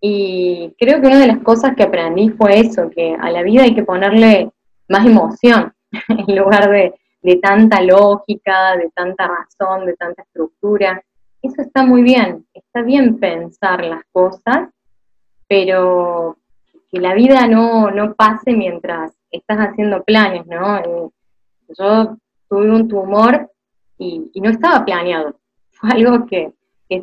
[0.00, 3.64] Y creo que una de las cosas que aprendí fue eso, que a la vida
[3.64, 4.50] hay que ponerle
[4.88, 5.74] más emoción
[6.08, 6.94] en lugar de,
[7.26, 11.02] de tanta lógica, de tanta razón, de tanta estructura.
[11.42, 14.68] Eso está muy bien, está bien pensar las cosas,
[15.48, 16.36] pero
[16.88, 20.78] que la vida no, no pase mientras estás haciendo planes, ¿no?
[20.78, 21.08] Eh,
[21.76, 22.16] yo
[22.48, 23.50] tuve un tumor
[23.98, 25.34] y, no estaba planeado,
[25.72, 26.52] fue algo que,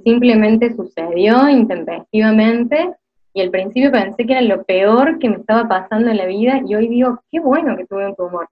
[0.05, 2.93] simplemente sucedió intempestivamente
[3.33, 6.61] y al principio pensé que era lo peor que me estaba pasando en la vida
[6.65, 8.47] y hoy digo, qué bueno que tuve un tumor.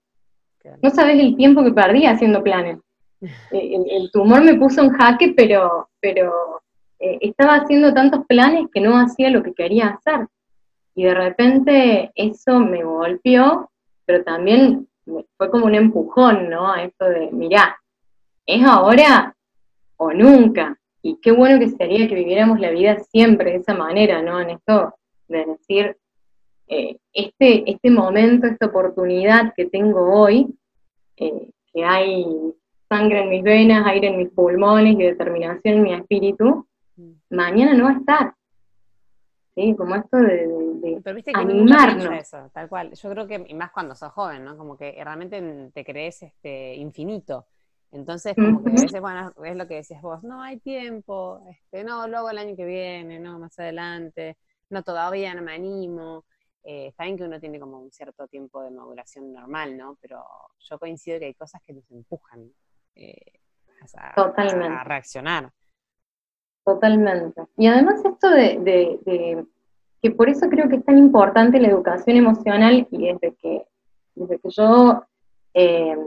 [0.81, 2.79] No sabes el tiempo que perdí haciendo planes.
[3.51, 6.61] El, tumor me puso en jaque, pero, pero
[6.99, 10.27] eh, estaba haciendo tantos planes que no hacía lo que quería hacer.
[10.95, 13.69] Y de repente eso me golpeó,
[14.05, 14.87] pero también
[15.37, 16.71] fue como un empujón, ¿no?
[16.71, 17.77] A esto de, mirá,
[18.45, 19.35] es ahora
[19.97, 20.77] o nunca.
[21.01, 24.39] Y qué bueno que sería que viviéramos la vida siempre de esa manera, ¿no?
[24.39, 24.93] En esto
[25.27, 25.97] de decir,
[26.71, 30.57] eh, este, este momento, esta oportunidad que tengo hoy,
[31.17, 32.25] eh, que hay
[32.87, 37.11] sangre en mis venas, aire en mis pulmones y determinación en mi espíritu, mm.
[37.29, 38.33] mañana no va a estar.
[39.53, 39.75] ¿Sí?
[39.77, 42.05] Como esto de, de, animarnos.
[42.17, 42.93] Eso, tal cual.
[42.93, 44.55] Yo creo que, y más cuando sos joven, ¿no?
[44.55, 47.47] Como que realmente te crees este, infinito.
[47.91, 51.83] Entonces, como que a veces, bueno, es lo que decías vos, no hay tiempo, este,
[51.83, 54.37] no, luego el año que viene, no, más adelante,
[54.69, 56.23] no, todavía no me animo.
[56.63, 59.97] Eh, está bien que uno tiene como un cierto tiempo de maduración normal, ¿no?
[60.01, 60.23] Pero
[60.59, 62.51] yo coincido que hay cosas que nos empujan
[62.95, 63.39] eh,
[63.95, 65.51] a, reaccionar.
[66.63, 67.41] Totalmente.
[67.57, 69.45] Y además esto de, de,
[70.01, 73.65] que por eso creo que es tan importante la educación emocional y desde que,
[74.13, 75.03] desde que yo
[75.53, 75.97] eh,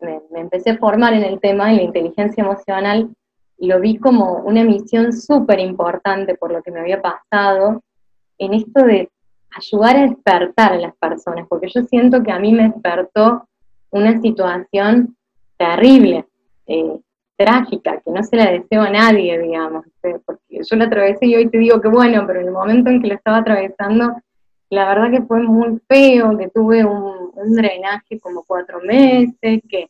[0.00, 3.14] me, empecé a formar en el tema, en la inteligencia emocional,
[3.58, 7.82] lo vi como una misión súper importante por lo que me había pasado,
[8.38, 9.10] en esto de
[9.56, 13.46] ayudar a despertar a las personas, porque yo siento que a mí me despertó
[13.90, 15.16] una situación
[15.56, 16.26] terrible,
[16.66, 17.00] eh,
[17.36, 19.84] trágica, que no se la deseo a nadie, digamos,
[20.24, 23.00] porque yo la atravesé y hoy te digo que bueno, pero en el momento en
[23.00, 24.16] que lo estaba atravesando,
[24.70, 29.88] la verdad que fue muy feo, que tuve un, drenaje como cuatro meses, que,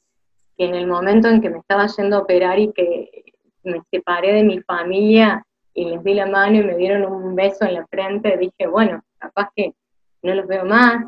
[0.56, 3.24] en el momento en que me estaba yendo a operar y que
[3.64, 7.64] me separé de mi familia y les di la mano y me dieron un beso
[7.64, 9.74] en la frente, dije, bueno, capaz que
[10.22, 11.06] no los veo más.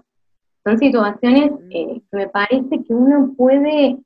[0.65, 3.99] Son situaciones eh, que me parece que uno puede,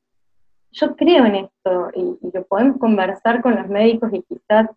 [0.73, 4.69] yo creo en esto y, y lo podemos conversar con los médicos y quizás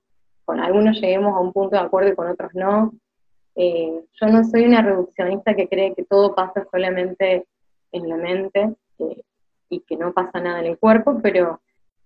[0.45, 2.93] con algunos lleguemos a un punto de acuerdo y con otros no,
[3.55, 7.45] eh, yo no soy una reduccionista que cree que todo pasa solamente
[7.91, 9.21] en la mente eh,
[9.69, 11.61] y que no pasa nada en el cuerpo, pero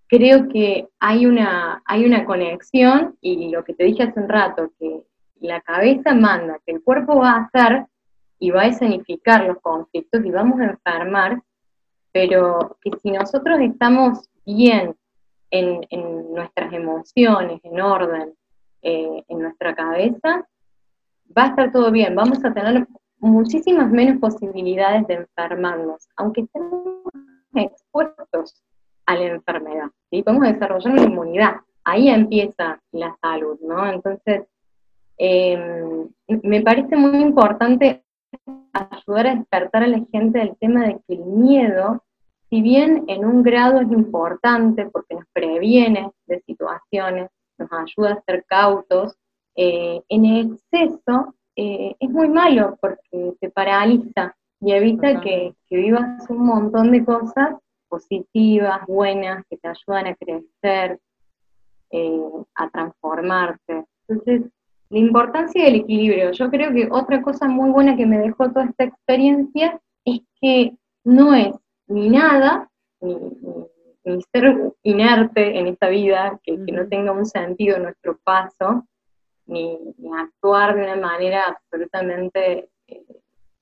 [0.08, 4.72] creo que hay una, hay una conexión y lo que te dije hace un rato,
[4.80, 5.02] que
[5.42, 7.86] la cabeza manda, que el cuerpo va a hacer
[8.40, 11.42] y va a escenificar los conflictos y vamos a enfermar,
[12.12, 14.96] pero que si nosotros estamos bien
[15.52, 18.34] en, nuestras emociones, en orden,
[18.82, 20.48] eh, en nuestra cabeza,
[21.36, 22.88] va a estar todo bien, vamos a tener
[23.20, 26.84] muchísimas menos posibilidades de enfermarnos, aunque estemos
[27.54, 28.64] expuestos
[29.06, 30.22] a la enfermedad, ¿sí?
[30.22, 33.88] Podemos desarrollar una inmunidad, ahí empieza la salud, ¿no?
[33.88, 34.44] Entonces,
[35.18, 38.04] em, me parece muy importante
[38.74, 42.04] ayudar a despertar a la gente del tema de que el miedo,
[42.50, 48.24] si bien en un grado es importante porque nos previene de situaciones, nos ayuda a
[48.24, 49.16] ser cautos,
[49.56, 56.46] eh, en exceso eh, es muy malo porque te paraliza y evita que, vivas un
[56.46, 57.56] montón de cosas
[57.90, 61.00] positivas, buenas, que te ayudan a crecer,
[61.92, 63.86] eh, a transformarte.
[64.08, 64.52] Entonces,
[64.90, 66.32] la importancia del equilibrio.
[66.32, 70.76] Yo creo que otra cosa muy buena que me dejó toda esta experiencia es que
[71.04, 71.54] no es
[71.88, 72.70] ni nada,
[73.02, 73.18] ni,
[74.32, 78.86] ser inerte en esta vida, que, que, no tenga un sentido nuestro paso,
[79.46, 79.78] ni,
[80.18, 83.06] actuar de una manera absolutamente eh,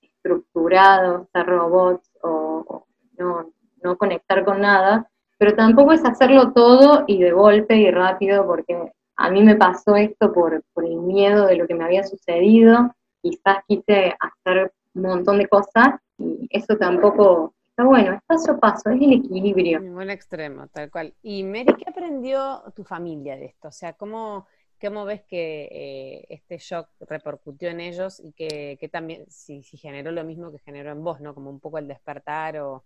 [0.01, 2.85] estructurada, ser robots o,
[3.17, 3.51] no,
[3.83, 8.91] no conectar con nada, pero tampoco es hacerlo todo y de golpe y rápido, porque
[9.17, 12.93] a mí me pasó esto por, por el miedo de lo que me había sucedido,
[13.21, 18.57] quizás quise hacer un montón de cosas y eso tampoco está bueno, es paso a
[18.57, 19.81] paso, es el equilibrio.
[19.81, 21.13] Un extremo, tal cual.
[21.21, 23.67] Y Mary, ¿qué aprendió tu familia de esto?
[23.67, 24.47] O sea, ¿cómo,
[24.79, 30.23] cómo ves que eh, este shock repercutió en ellos y que, también, si, generó lo
[30.23, 31.33] mismo que generó en vos, ¿no?
[31.33, 32.85] Como un poco el despertar o,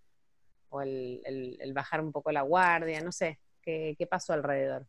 [0.82, 4.88] el, bajar un poco la guardia, no sé, ¿qué, pasó alrededor?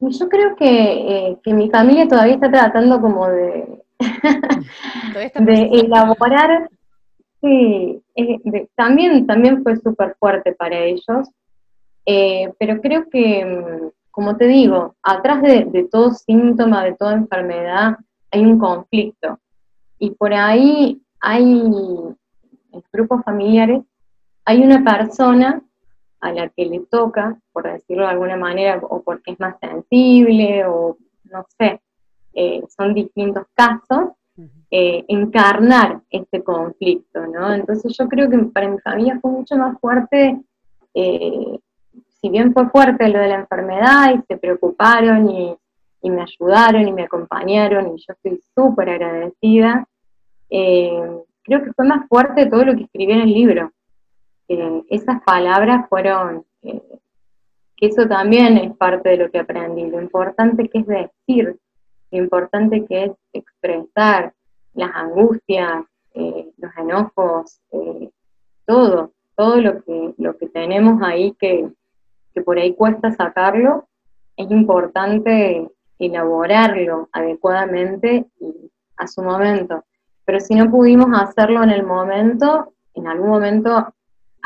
[0.00, 3.82] Yo creo que, eh, que mi familia todavía está tratando como de,
[5.40, 6.70] de elaborar,
[7.40, 8.00] sí,
[8.76, 11.28] también, también fue súper fuerte para ellos,
[12.06, 17.98] eh, pero creo que, mm, como te digo, atrás de, todo síntoma, de toda enfermedad,
[18.30, 19.38] hay un conflicto.
[19.98, 23.82] Y por ahí hay, en grupos familiares,
[24.44, 25.60] hay una persona
[26.20, 30.64] a la que le toca, por decirlo de alguna manera, o porque es más sensible,
[30.66, 31.80] o no sé,
[32.34, 34.10] eh, son distintos casos,
[34.70, 37.52] eh, encarnar este conflicto, ¿no?
[37.52, 40.40] Entonces yo creo que para mi familia fue mucho más fuerte,
[40.94, 41.58] eh,
[42.20, 45.56] si bien fue fuerte lo de la enfermedad y se preocuparon y,
[46.10, 49.86] me ayudaron y me acompañaron y yo estoy súper agradecida,
[50.48, 53.72] creo que fue más fuerte todo lo que escribí en el libro.
[54.88, 60.78] Esas palabras fueron, que eso también es parte de lo que aprendí, lo importante que
[60.78, 61.58] es decir,
[62.10, 64.32] lo importante que es expresar
[64.74, 65.84] las angustias,
[66.14, 68.10] eh, los enojos, eh,
[68.64, 71.68] todo, todo lo que, lo que tenemos ahí que,
[72.34, 73.86] que por ahí cuesta sacarlo,
[74.36, 75.68] es importante
[75.98, 79.84] elaborarlo adecuadamente y a su momento.
[80.24, 83.94] Pero si no pudimos hacerlo en el momento, en algún momento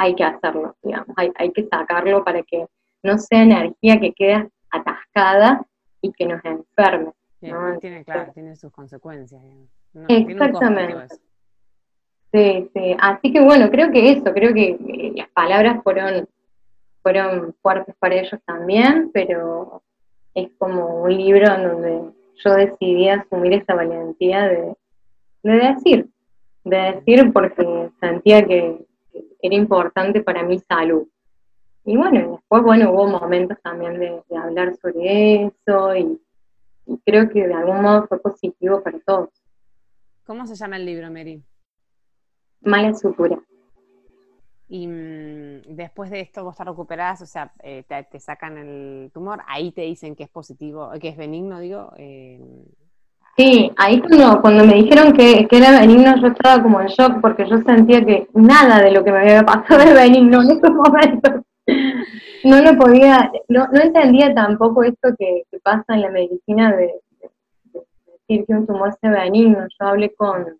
[0.02, 2.66] hay que hacerlo, digamos, hay, hay que sacarlo para que
[3.02, 5.64] no sea energía que quede atascada
[6.00, 7.12] y que nos enferme
[7.80, 9.42] tiene, claro, tiene sus consecuencias.
[10.08, 11.16] Exactamente.
[12.32, 12.96] Sí, sí.
[12.98, 16.28] Así que bueno, creo que eso, creo que eh, las palabras fueron,
[17.02, 19.82] fueron fuertes para ellos también, pero
[20.34, 24.74] es como un libro en donde yo decidí asumir esa valentía de,
[25.42, 26.08] de decir,
[26.64, 28.86] de decir porque sentía que
[29.40, 31.06] era importante para mi salud.
[31.84, 36.20] Y bueno, después, bueno, hubo momentos también de, de hablar sobre eso y,
[36.86, 39.30] y creo que de algún modo fue positivo para todos.
[40.24, 41.42] ¿Cómo se llama el libro, Mary?
[42.60, 43.40] Mala sutura.
[44.68, 49.42] Y mm, después de esto vos te recuperás, o sea, eh, te, sacan el tumor,
[49.46, 51.92] ahí te dicen que es positivo, que es benigno, digo.
[51.96, 52.40] Eh,
[53.36, 57.46] sí, ahí cuando, cuando me dijeron que, era benigno yo estaba como en shock porque
[57.48, 61.42] yo sentía que nada de lo que me había pasado era benigno en esos momentos
[62.44, 66.92] no lo podía, no, no entendía tampoco esto que, pasa en la medicina de,
[68.28, 69.66] decir que un tumor sea benigno.
[69.78, 70.58] Yo hablé con,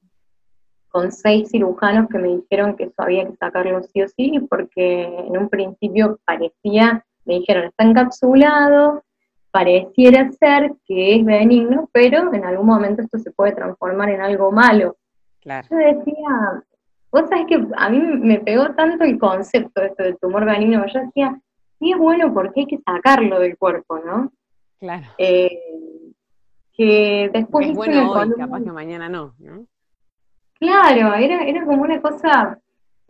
[0.89, 5.03] con seis cirujanos que me dijeron que eso había que sacarlo sí o sí, porque
[5.03, 9.03] en un principio parecía, me dijeron, está encapsulado,
[9.53, 14.50] pareciera ser que es benigno, pero en algún momento esto se puede transformar en algo
[14.50, 14.96] malo.
[15.44, 16.64] Yo decía,
[17.11, 21.00] vos sabés que a mí me pegó tanto el concepto esto del tumor benigno, yo
[21.00, 21.38] decía,
[21.78, 24.32] sí es bueno porque hay que sacarlo del cuerpo, ¿no?
[24.80, 25.07] Claro.
[25.18, 25.61] Eh,
[26.72, 29.66] que después es bueno hoy, capaz que mañana no, ¿no?
[30.59, 32.59] Claro, era, era como una cosa,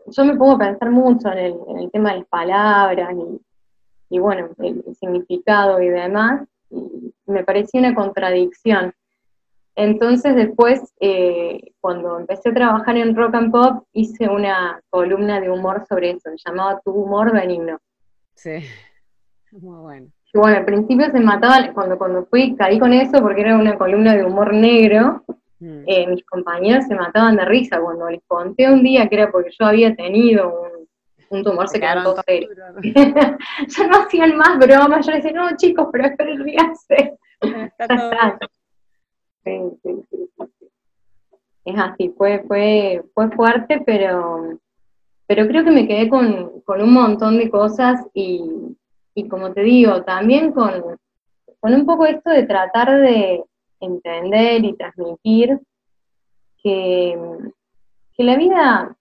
[0.07, 3.40] yo me pongo a pensar mucho en el, en el tema de las palabras y,
[4.19, 8.93] bueno, el, significado y demás, y me parecía una contradicción.
[9.75, 15.51] Entonces después, eh, cuando empecé a trabajar en Rock and Pop, hice una columna de
[15.51, 17.79] humor sobre eso, se llamaba Tu humor benigno.
[18.35, 18.59] Sí,
[19.53, 20.07] muy bueno.
[20.35, 23.77] Y bueno, al principio se mataba, cuando, cuando fui, caí con eso porque era una
[23.77, 25.23] columna de humor negro,
[25.61, 25.83] mm.
[25.87, 29.51] eh, mis compañeros se mataban de risa cuando les conté un día que era porque
[29.59, 30.82] yo había tenido un,
[31.43, 32.49] tumor se quedó serio.
[32.83, 37.18] ya no hacían más bromas, yo decía, no chicos, pero es el ríase.
[39.45, 40.30] Sí, sí, sí,
[41.64, 44.59] Es así, fue, fue, fue fuerte, pero
[45.35, 48.76] pero creo que me quedé con, un montón de cosas y,
[49.30, 50.99] como te digo, también con,
[51.62, 53.43] un poco esto de tratar de
[53.80, 55.59] entender y transmitir
[56.62, 57.18] que,
[58.18, 58.97] la vida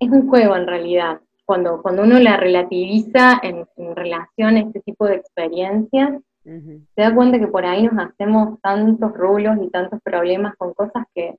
[0.00, 1.20] es un juego en realidad.
[1.46, 7.38] Cuando, cuando uno la relativiza en, relación a este tipo de experiencias, se da cuenta
[7.38, 11.36] que por ahí nos hacemos tantos rulos y tantos problemas con cosas que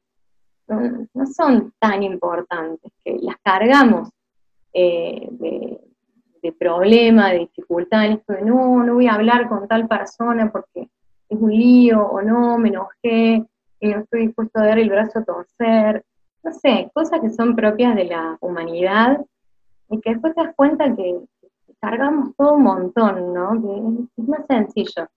[0.67, 4.09] no, no son tan importantes, que las cargamos
[4.73, 5.79] eh, de,
[6.57, 10.87] problema, de dificultad en esto de no, no voy a hablar con tal persona porque
[11.27, 13.43] es un lío, o no, me enojé
[13.81, 16.05] y no estoy dispuesto a dar el brazo a torcer.
[16.43, 19.19] No sé, cosas que son propias de la humanidad
[19.89, 21.19] y que después te das cuenta que
[21.79, 23.61] cargamos todo un montón, ¿no?
[23.61, 25.07] Que es más sencillo.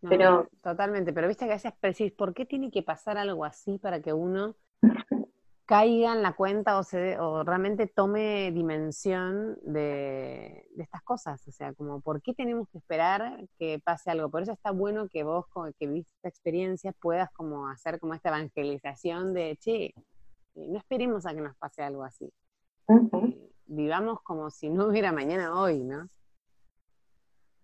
[0.00, 3.78] pero totalmente, pero viste que a veces decís, ¿por qué tiene que pasar algo así
[3.78, 4.54] para que uno
[5.66, 11.46] caiga en la cuenta o, se, o realmente tome dimensión de, estas cosas.
[11.48, 14.30] O sea, como, ¿por qué tenemos que esperar que pase algo?
[14.30, 15.46] Por eso está bueno que vos,
[15.78, 19.92] que viste esta experiencia, puedas como hacer como esta evangelización de, che,
[20.54, 22.32] no esperemos a que nos pase algo así.
[22.88, 26.08] Eh, vivamos como si no hubiera mañana hoy, ¿no?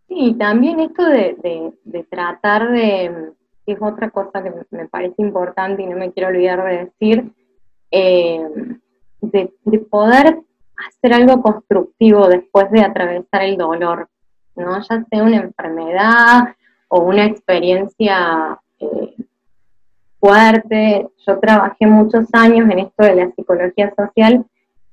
[0.09, 3.33] Sí, también esto de, de tratar de,
[3.67, 7.33] es otra cosa que me parece importante y no me quiero olvidar de decir,
[7.91, 8.49] eh,
[9.21, 9.53] de,
[9.91, 10.41] poder
[10.89, 14.09] hacer algo constructivo después de atravesar el dolor,
[14.57, 14.81] ¿no?
[14.81, 16.55] Ya sea una enfermedad
[16.89, 19.15] o una experiencia eh,
[20.19, 21.09] fuerte.
[21.27, 24.45] Yo trabajé muchos años en esto de la psicología social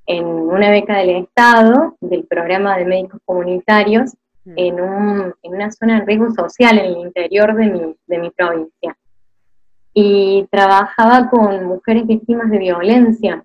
[0.10, 4.54] en una beca del Estado, del programa de médicos comunitarios, mm.
[4.56, 4.82] en,
[5.44, 8.98] una zona de riesgo social en el interior de mi, de mi provincia
[9.94, 13.44] y trabajaba con mujeres víctimas de violencia.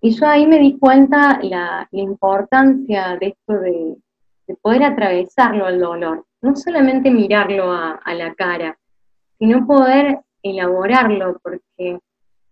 [0.00, 3.96] Y yo ahí me di cuenta la, la importancia de esto de,
[4.62, 8.78] poder atravesarlo al dolor, no solamente mirarlo a, la cara,
[9.38, 11.98] sino poder elaborarlo, porque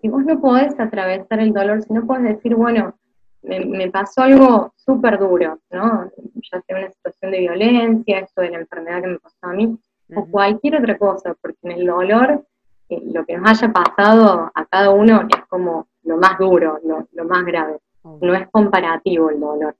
[0.00, 2.94] si vos no podés atravesar el dolor, si no podés decir, bueno,
[3.42, 6.10] me, me pasó algo súper duro, ¿no?
[6.34, 9.78] Ya sea una situación de violencia, esto de la enfermedad que me pasó a mí,
[10.14, 12.44] o cualquier otra cosa, porque en el dolor
[12.88, 17.24] eh, lo que nos haya pasado a cada uno es como lo más duro, lo,
[17.24, 17.78] más grave.
[18.04, 19.74] No es comparativo el dolor.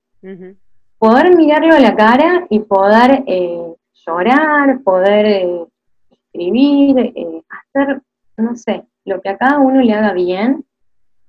[0.97, 3.73] Poder mirarlo a la cara y poder eh,
[4.05, 5.65] llorar, poder eh,
[6.09, 7.13] escribir,
[7.49, 8.01] hacer,
[8.35, 10.65] no sé, lo que a cada uno le haga bien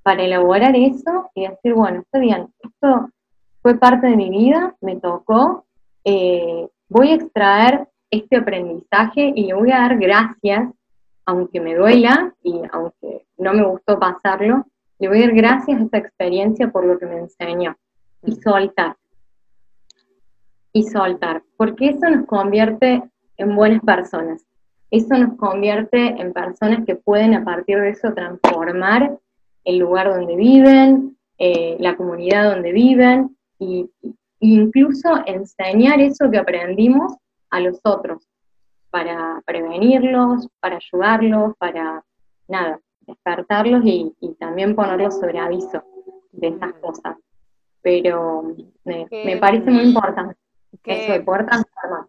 [0.02, 3.10] para elaborar eso y decir, bueno, está bien, esto
[3.62, 5.64] fue parte de mi vida, me tocó,
[6.04, 10.70] voy a extraer este aprendizaje y le voy a dar gracias,
[11.24, 14.66] aunque me duela y aunque no me gustó pasarlo,
[14.98, 17.76] le voy a dar gracias a esta experiencia por lo que me enseñó.
[18.22, 18.40] Y mm.
[18.42, 18.96] soltar.
[20.72, 21.42] Y soltar.
[21.56, 23.02] Porque eso nos convierte
[23.36, 24.47] en buenas personas.
[24.90, 29.18] Eso nos convierte en personas que pueden a partir de eso transformar
[29.64, 36.38] el lugar donde viven, eh, la comunidad donde viven, y, e incluso enseñar eso que
[36.38, 37.16] aprendimos
[37.50, 38.26] a los otros,
[38.90, 42.02] para prevenirlos, para ayudarlos, para,
[42.48, 45.82] nada, despertarlos y, también ponerlos sobre aviso
[46.32, 47.16] de estas cosas.
[47.82, 50.36] Pero me, parece muy importante
[50.84, 52.06] eso de poder transformar.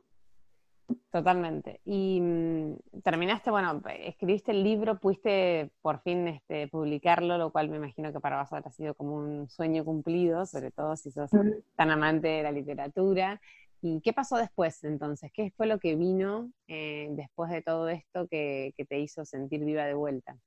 [1.12, 1.82] Totalmente.
[1.86, 7.78] Y mm, terminaste, bueno, escribiste el libro, pudiste por fin este, publicarlo, lo cual me
[7.78, 11.32] imagino que para vos ha sido como un sueño cumplido, sobre todo si sos
[11.76, 13.42] tan amante de la literatura.
[13.82, 15.32] ¿Y qué pasó después entonces?
[15.34, 19.86] ¿Qué fue lo que vino eh, después de todo esto que, te hizo sentir viva
[19.86, 20.38] de vuelta?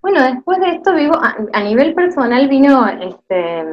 [0.00, 3.64] Bueno, después de esto vivo, a, nivel personal vino este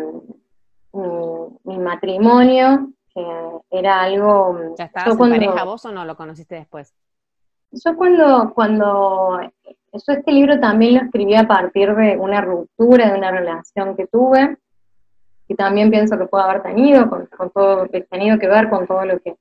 [1.64, 3.26] mi, matrimonio, que
[3.72, 4.76] era algo...
[4.78, 6.94] ¿Ya estabas en pareja vos o no lo conociste después?
[7.72, 9.40] Yo cuando, cuando,
[9.94, 14.08] yo este libro también lo escribí a partir de una ruptura de una relación que
[14.08, 14.58] tuve,
[15.48, 19.06] que también pienso que puede haber tenido, con, todo que tenido que ver con todo
[19.06, 19.36] lo que,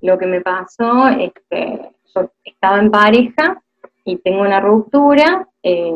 [0.00, 1.08] lo que me pasó.
[1.08, 3.62] Este, yo estaba en pareja
[4.04, 5.92] y tengo una ruptura, eh,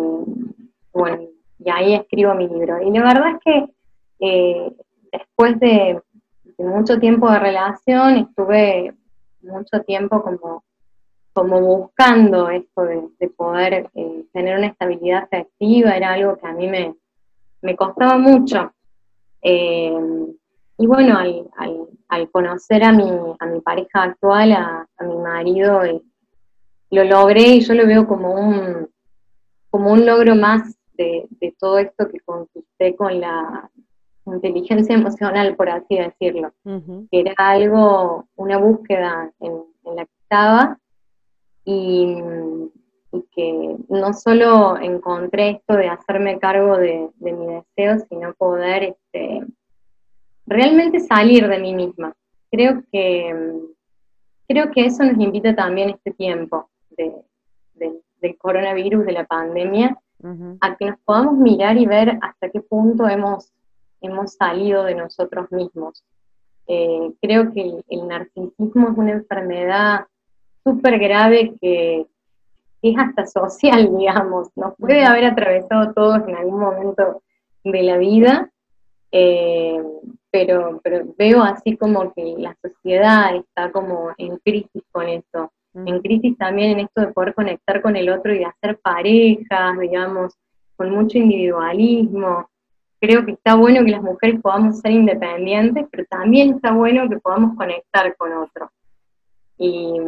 [0.92, 1.22] bueno,
[1.58, 2.80] y ahí escribo mi libro.
[2.80, 3.74] Y la verdad es que
[4.20, 4.72] eh,
[5.12, 6.00] después de,
[6.58, 8.94] mucho tiempo de relación, estuve
[9.42, 10.64] mucho tiempo como,
[11.32, 16.66] como buscando esto de, poder eh, tener una estabilidad afectiva, era algo que a mí
[16.66, 16.94] me,
[17.62, 18.72] me costaba mucho.
[19.42, 19.92] Eh,
[20.78, 26.02] y bueno, al, conocer a mi, a mi pareja actual, a, mi marido, eh,
[26.90, 28.88] lo logré y yo lo veo como un,
[29.70, 31.28] como un logro más de,
[31.58, 33.70] todo esto que conquisté con la
[34.26, 39.62] inteligencia emocional, por así decirlo, que era algo, una búsqueda en,
[39.94, 40.78] la que estaba
[41.64, 42.16] y,
[43.32, 49.42] que no solo encontré esto de hacerme cargo de, de mi deseo, sino poder este,
[50.46, 52.14] realmente salir de mí misma.
[52.50, 53.54] Creo que,
[54.48, 59.98] creo que eso nos invita también este tiempo del coronavirus, de la pandemia,
[60.60, 63.52] a que nos podamos mirar y ver hasta qué punto hemos,
[64.00, 66.04] hemos salido de nosotros mismos.
[66.66, 70.06] Eh, creo que el, narcisismo es una enfermedad
[70.64, 72.06] súper grave que,
[72.82, 77.22] es hasta social, digamos, nos puede haber atravesado todos en algún momento
[77.64, 78.50] de la vida,
[79.10, 79.82] eh,
[80.30, 86.00] pero, pero veo así como que la sociedad está como en crisis con eso, en
[86.00, 90.34] crisis también en esto de poder conectar con el otro y de hacer parejas, digamos,
[90.76, 92.48] con mucho individualismo.
[93.00, 97.18] Creo que está bueno que las mujeres podamos ser independientes, pero también está bueno que
[97.18, 98.70] podamos conectar con otro.
[99.58, 100.00] Y,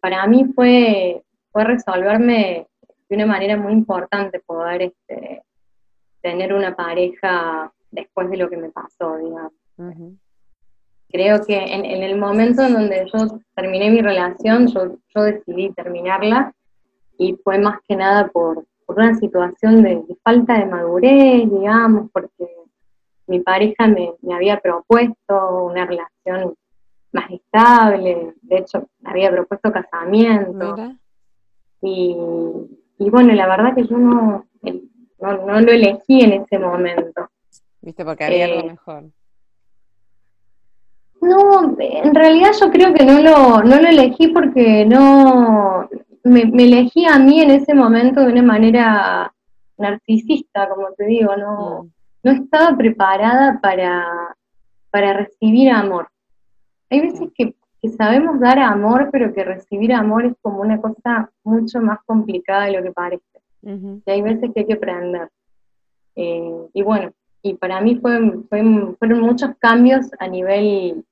[0.00, 1.22] para mí fue,
[1.52, 2.66] fue resolverme
[3.08, 5.42] de una manera muy importante poder este,
[6.22, 9.52] tener una pareja después de lo que me pasó, digamos.
[11.10, 16.54] Creo que en, el momento en donde yo terminé mi relación, yo, yo decidí terminarla
[17.18, 18.64] y fue más que nada por,
[18.96, 22.48] una situación de, falta de madurez, digamos, porque
[23.26, 26.54] mi pareja me, había propuesto una relación
[27.12, 30.74] más estable, de hecho me había propuesto casamiento.
[31.80, 32.16] Y,
[32.98, 34.46] y, bueno, la verdad que yo no,
[35.22, 37.28] no, lo elegí en ese momento.
[37.80, 39.04] Viste, porque había algo eh, mejor.
[41.20, 45.88] No, en realidad yo creo que no lo, no lo elegí porque no,
[46.24, 49.32] me, elegí a mí en ese momento de una manera
[49.78, 51.90] narcisista, como te digo, no, mm.
[52.24, 54.36] no estaba preparada para,
[54.90, 56.08] para recibir amor.
[56.90, 57.54] Hay veces que,
[57.96, 62.72] sabemos dar amor, pero que recibir amor es como una cosa mucho más complicada de
[62.72, 63.24] lo que parece.
[63.64, 65.28] Y hay veces que hay que aprender.
[66.14, 67.12] Eh, y bueno,
[67.42, 71.04] y para mí fue, fueron muchos cambios a nivel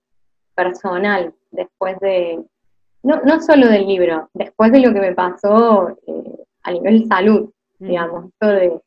[0.54, 2.44] personal después de,
[3.02, 7.50] no, no solo del libro, después de lo que me pasó eh, a nivel salud,
[7.78, 7.86] mm.
[7.86, 8.80] digamos, esto de,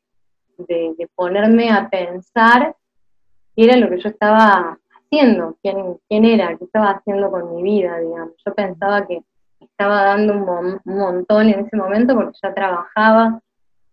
[0.58, 2.76] de, ponerme a pensar
[3.56, 7.62] qué era lo que yo estaba haciendo, quién, quién era, qué estaba haciendo con mi
[7.62, 8.34] vida, digamos.
[8.44, 9.22] Yo pensaba que
[9.60, 13.40] estaba dando un, un montón en ese momento porque ya trabajaba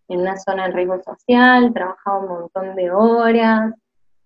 [0.07, 3.73] en una zona de riesgo social, trabajaba un montón de horas,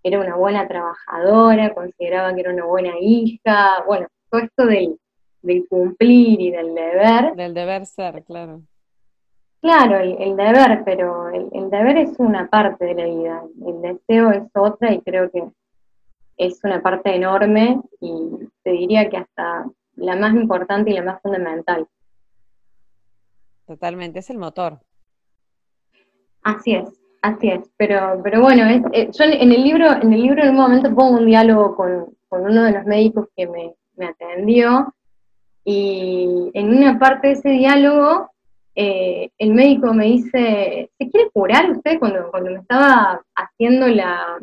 [0.04, 5.00] era una buena trabajadora, consideraba que era una buena hija, bueno, todo esto del,
[5.70, 7.36] cumplir y del deber.
[7.36, 8.62] Del deber ser, claro.
[9.62, 14.44] Claro, el, deber, pero el, deber es una parte de la vida, el deseo es
[14.54, 15.44] otra y creo que
[16.38, 19.66] es una parte enorme y te diría que hasta
[19.96, 21.88] la más importante y la más fundamental.
[23.66, 24.80] Totalmente, es el motor.
[26.44, 26.94] Así es,
[27.26, 30.58] Así es, pero, pero bueno, eh, yo en el libro, en el libro en un
[30.58, 33.74] momento pongo un diálogo con, uno de los médicos que me,
[34.06, 34.94] atendió,
[35.66, 38.30] y en una parte de ese diálogo,
[38.76, 41.98] eh, el médico me dice, ¿se quiere curar usted?
[41.98, 44.38] Cuando, cuando me estaba haciendo la,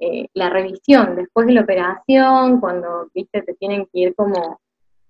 [0.00, 4.60] eh, la revisión después de la operación, cuando, viste, te tienen que ir como,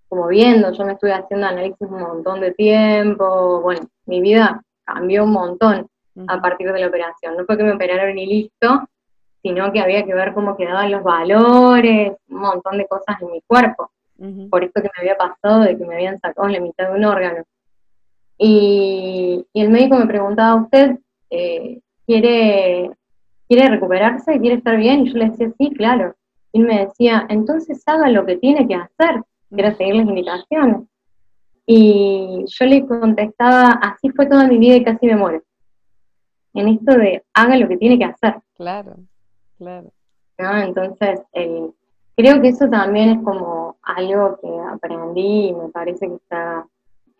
[0.08, 5.24] como viendo, yo me estuve haciendo análisis un montón de tiempo, bueno, mi vida cambió
[5.24, 5.88] un montón
[6.28, 7.36] a partir de la operación.
[7.36, 8.86] No fue que me operaron y listo,
[9.42, 13.40] sino que había que ver cómo quedaban los valores, un montón de cosas en mi
[13.46, 13.90] cuerpo.
[14.50, 17.04] Por esto que me había pasado de que me habían sacado la mitad de un
[17.04, 17.44] órgano.
[18.38, 20.98] Y, el médico me preguntaba, ¿usted
[21.30, 22.90] eh, quiere,
[23.48, 24.40] quiere recuperarse?
[24.40, 25.06] ¿Quiere estar bien?
[25.06, 26.14] Y yo le decía, sí, claro.
[26.52, 29.22] Y él me decía, entonces haga lo que tiene que hacer,
[29.54, 30.82] que era seguir las indicaciones.
[31.66, 35.42] Y yo le contestaba, así fue toda mi vida y casi me muero
[36.56, 38.36] en esto de haga lo que tiene que hacer.
[38.54, 38.96] Claro,
[39.58, 39.92] claro.
[40.38, 41.20] Entonces,
[42.16, 46.66] creo que eso también es como algo que aprendí y me parece que está,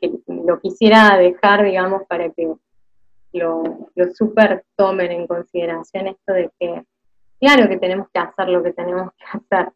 [0.01, 2.53] que lo quisiera dejar, digamos, para que
[3.33, 6.83] lo, lo super tomen en consideración esto de que,
[7.39, 9.73] claro que tenemos que hacer lo que tenemos que hacer,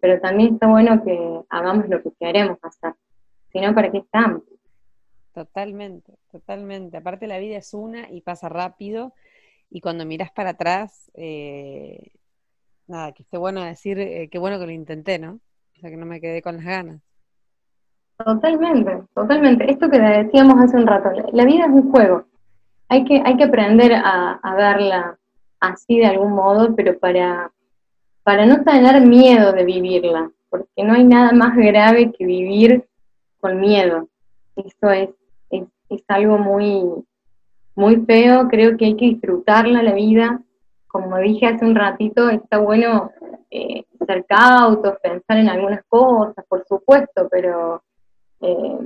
[0.00, 2.94] pero también está bueno que hagamos lo que queremos hacer,
[3.52, 4.42] si no, ¿para qué estamos?
[5.32, 6.96] Totalmente, totalmente.
[6.96, 9.12] Aparte la vida es una y pasa rápido
[9.68, 12.12] y cuando miras para atrás, eh,
[12.86, 15.40] nada, que esté bueno decir, eh, qué bueno que lo intenté, ¿no?
[15.76, 17.00] O sea, que no me quedé con las ganas.
[18.16, 19.70] Totalmente, totalmente.
[19.70, 22.26] Esto que decíamos hace un rato, la vida es un juego.
[22.88, 25.18] Hay que, hay que aprender a, a verla
[25.60, 27.50] así de algún modo, pero para,
[28.22, 32.86] para no tener miedo de vivirla, porque no hay nada más grave que vivir
[33.40, 34.08] con miedo.
[34.56, 35.10] Eso es
[35.94, 37.04] es algo muy,
[37.74, 40.42] muy feo, creo que hay que disfrutarla la vida.
[40.94, 43.10] Como dije hace un ratito, está bueno
[43.50, 47.82] eh, ser cautos, pensar en algunas cosas, por supuesto, pero,
[48.40, 48.78] eh,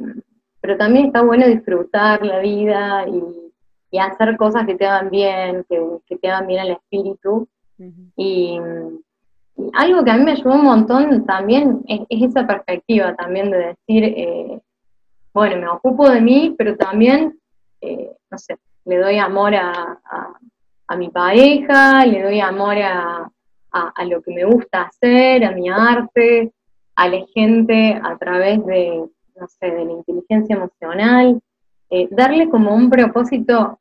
[0.58, 6.16] pero también está bueno disfrutar la vida y, hacer cosas que te hagan bien, que,
[6.16, 7.46] te hagan bien al espíritu.
[8.16, 8.58] y,
[9.74, 14.04] algo que a mí me ayudó un montón también es, esa perspectiva también de decir,
[14.04, 14.62] eh,
[15.34, 17.38] bueno, me ocupo de mí, pero también,
[17.82, 18.56] eh, no sé,
[18.86, 19.98] le doy amor a,
[20.96, 23.30] mi pareja, le doy amor a,
[24.06, 26.52] lo que me gusta hacer, a mi arte,
[26.96, 29.04] a la gente a través de,
[29.36, 31.40] no sé, de la inteligencia emocional,
[31.90, 33.78] eh, darle como un propósito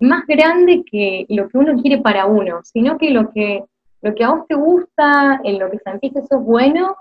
[0.00, 3.64] más grande que lo que uno quiere para uno, sino que lo que,
[4.02, 6.96] lo que a vos te gusta, en lo que sentís que sos bueno,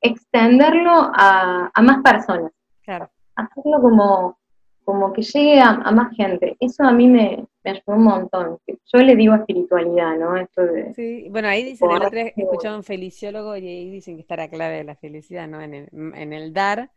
[0.00, 2.52] extenderlo a, a más personas.
[2.84, 3.10] Claro.
[3.34, 4.38] Hacerlo como,
[4.84, 6.56] como que llegue a, más gente.
[6.60, 8.58] Eso a mí me, ayudó un montón.
[8.66, 10.36] Yo le digo espiritualidad, ¿no?
[10.36, 14.22] Esto de, sí, bueno, ahí dicen, el otro escuchado un feliciólogo y ahí dicen que
[14.22, 15.60] está la clave de la felicidad, ¿no?
[15.60, 16.90] En el, en el dar,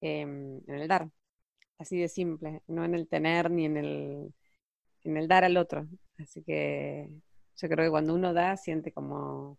[0.00, 1.08] em, en el dar,
[1.78, 4.34] así de simple, no en el tener ni en el,
[5.04, 5.86] en el dar al otro.
[6.18, 7.08] Así que
[7.56, 9.58] yo creo que cuando uno da, siente como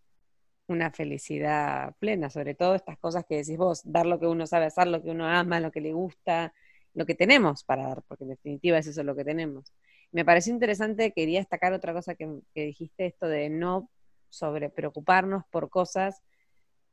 [0.67, 4.65] una felicidad plena, sobre todo estas cosas que decís vos, dar lo que uno sabe
[4.65, 6.53] hacer, lo que uno ama, lo que le gusta,
[6.93, 9.73] lo que tenemos para dar, porque en definitiva es eso lo que tenemos.
[10.11, 13.89] Me pareció interesante, quería destacar otra cosa que, dijiste, esto de no
[14.29, 16.21] sobre preocuparnos por cosas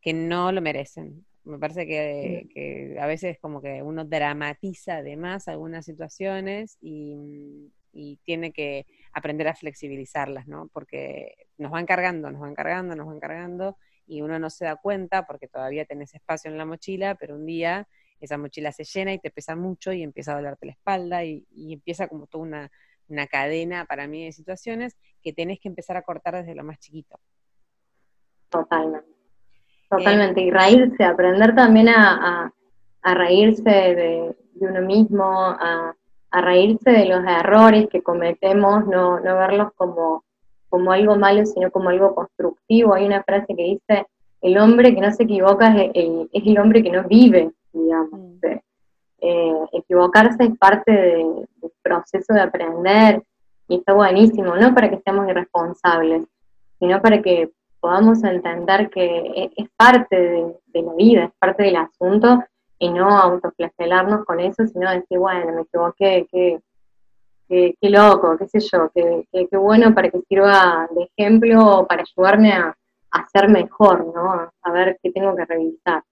[0.01, 1.27] que no lo merecen.
[1.45, 8.19] Me parece que, que a veces como que uno dramatiza además algunas situaciones y, y
[8.25, 10.69] tiene que aprender a flexibilizarlas, ¿no?
[10.73, 13.77] Porque nos van cargando, nos van cargando, nos van cargando
[14.07, 17.47] y uno no se da cuenta porque todavía tenés espacio en la mochila, pero un
[17.47, 17.89] día
[18.21, 21.45] esa mochila se llena y te pesa mucho y empieza a dolerte la espalda y,
[21.55, 22.71] empieza como toda una,
[23.29, 27.19] cadena para mí de situaciones que tenés que empezar a cortar desde lo más chiquito.
[28.49, 29.09] Totalmente.
[29.89, 30.41] Totalmente.
[30.41, 32.53] y reírse, aprender también a,
[33.03, 35.97] reírse de, uno mismo, a,
[36.31, 40.23] reírse de los errores que cometemos, no, no verlos como,
[40.69, 42.95] como algo malo, sino como algo constructivo.
[42.95, 44.07] Hay una frase que dice,
[44.41, 45.91] el hombre que no se equivoca es
[46.33, 48.21] el hombre que no vive digamos.
[48.21, 48.61] Mm.
[49.23, 51.47] Eh, equivocarse es parte del
[51.83, 53.23] proceso de aprender
[53.69, 56.25] y está buenísimo, no para que seamos irresponsables,
[56.79, 57.51] sino para que
[57.81, 60.17] podamos entender que e, es, parte
[60.67, 62.43] de, la vida, es parte del asunto
[62.79, 66.61] y no autoflagelarnos con eso, sino decir, bueno, me equivoqué, qué,
[67.47, 72.53] qué, loco, qué sé yo, qué, qué, bueno para que sirva de ejemplo para ayudarme
[72.53, 72.75] a,
[73.11, 74.51] a ser mejor, ¿no?
[74.63, 76.03] A ver qué tengo que revisar.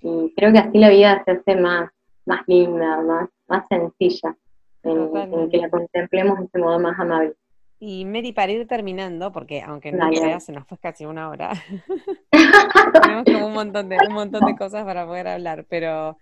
[0.00, 1.90] Y creo que así la vida se hace más,
[2.26, 4.36] más linda, más, más sencilla,
[4.82, 7.34] en, que la contemplemos de este modo más amable.
[7.78, 11.52] Y Mary, para ir terminando, porque aunque no creas, se nos fue casi una hora.
[13.02, 16.16] Tenemos como un montón de, un montón de cosas para poder hablar, pero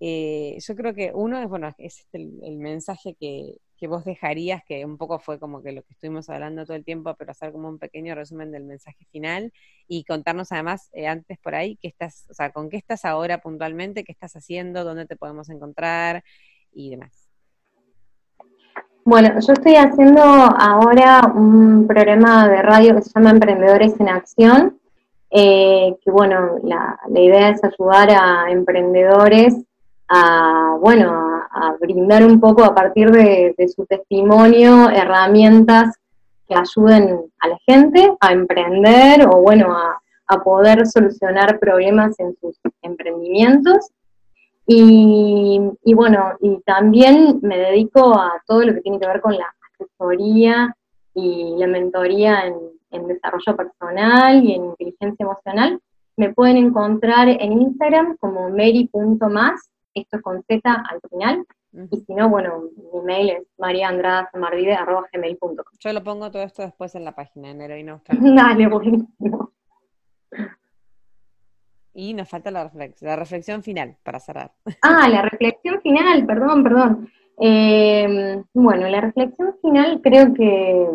[0.00, 4.62] eh, yo creo que uno es, bueno, es este el mensaje que, que vos dejarías,
[4.64, 7.52] que un poco fue como que lo que estuvimos hablando todo el tiempo, pero hacer
[7.52, 9.52] como un pequeño resumen del mensaje final
[9.88, 13.38] y contarnos además eh, antes por ahí qué estás, o sea, con qué estás ahora
[13.38, 16.22] puntualmente, qué estás haciendo, dónde te podemos encontrar
[16.72, 17.28] y demás.
[19.06, 24.80] Bueno, yo estoy haciendo ahora un programa de radio que se llama Emprendedores en Acción,
[25.30, 29.56] eh, que bueno, la, la idea es ayudar a emprendedores
[30.08, 35.96] a, bueno, a, brindar un poco a partir de, su testimonio herramientas
[36.46, 40.00] que ayuden a la gente a emprender o bueno, a,
[40.42, 43.90] poder solucionar problemas en sus emprendimientos.
[44.66, 45.60] Y,
[45.94, 50.74] bueno, y también me dedico a todo lo que tiene que ver con la asesoría
[51.14, 52.56] y la mentoría en,
[52.90, 55.80] en desarrollo personal y en inteligencia emocional.
[56.16, 61.46] Me pueden encontrar en Instagram como mary.más esto es con Z al final.
[61.90, 65.64] Y si no, bueno, mi mail es mariandradasamardide.gmail.com.
[65.80, 69.50] Yo lo pongo todo esto después en la página, en Heroína Dale, buenísimo.
[71.92, 72.70] Y nos falta la,
[73.00, 74.52] la reflexión final para cerrar.
[74.82, 77.10] Ah, la reflexión final, perdón, perdón.
[77.40, 80.86] Eh, bueno, la reflexión final creo que,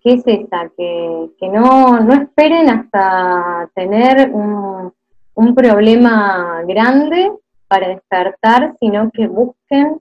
[0.00, 4.94] que es esta, que, que no, no esperen hasta tener un,
[5.38, 7.30] un problema grande
[7.68, 10.00] para despertar, sino que busquen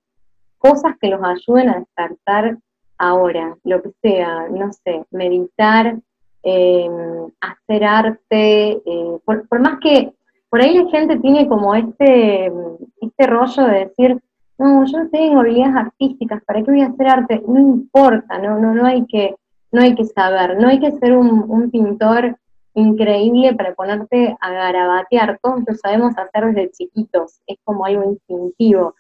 [0.58, 2.58] cosas que los ayuden a despertar
[2.98, 5.96] ahora, lo que sea, no sé, meditar,
[6.42, 10.12] em, hacer arte, eh, por, más que
[10.50, 12.52] por ahí la gente tiene como este,
[13.00, 14.20] este rollo de decir,
[14.58, 17.44] no, yo no tengo habilidades artísticas, ¿para qué voy a hacer arte?
[17.48, 19.36] No importa, no, no, no hay que,
[19.72, 22.36] no hay que saber, no hay que ser un, un pintor
[22.78, 28.94] increíble para ponerte a garabatear, todos lo sabemos hacer desde chiquitos, es como algo instintivo.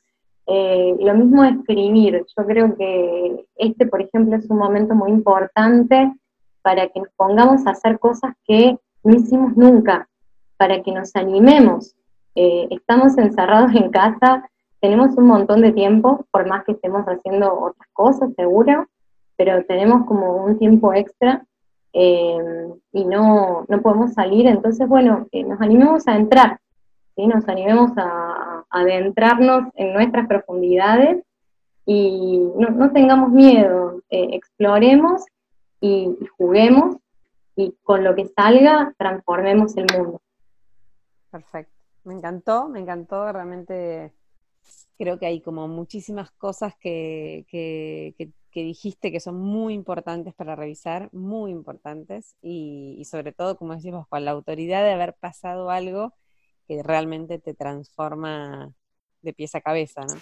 [0.47, 2.25] Eh, lo mismo escribir.
[2.35, 6.11] Yo creo que este, por ejemplo, es un momento muy importante
[6.63, 10.09] para que nos pongamos a hacer cosas que no hicimos nunca,
[10.57, 11.95] para que nos animemos.
[12.33, 14.49] Eh, estamos encerrados en casa,
[14.79, 18.87] tenemos un montón de tiempo, por más que estemos haciendo otras cosas, seguro,
[19.35, 21.45] pero tenemos como un tiempo extra
[21.99, 22.37] eh,
[22.91, 26.59] y no, no podemos salir, entonces, bueno, nos animemos a entrar,
[27.15, 31.23] nos animemos a, adentrarnos en nuestras profundidades
[31.87, 35.23] y no, tengamos miedo, eh, exploremos
[35.81, 36.97] y, juguemos
[37.55, 40.21] y con lo que salga transformemos el mundo.
[41.31, 41.73] Perfecto,
[42.03, 44.13] me encantó, me encantó, realmente
[44.99, 47.45] creo que hay como muchísimas cosas que,
[48.63, 54.07] dijiste que son muy importantes para revisar, muy importantes, y, y, sobre todo, como decimos,
[54.07, 56.13] con la autoridad de haber pasado algo
[56.67, 58.73] que realmente te transforma
[59.21, 60.15] de pies a cabeza, ¿no?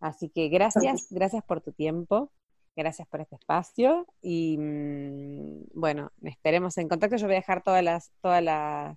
[0.00, 2.32] Así que gracias, gracias por tu tiempo,
[2.74, 7.16] gracias por este espacio y mm, bueno, estaremos en contacto.
[7.16, 8.96] Yo voy a dejar todas las, todas las,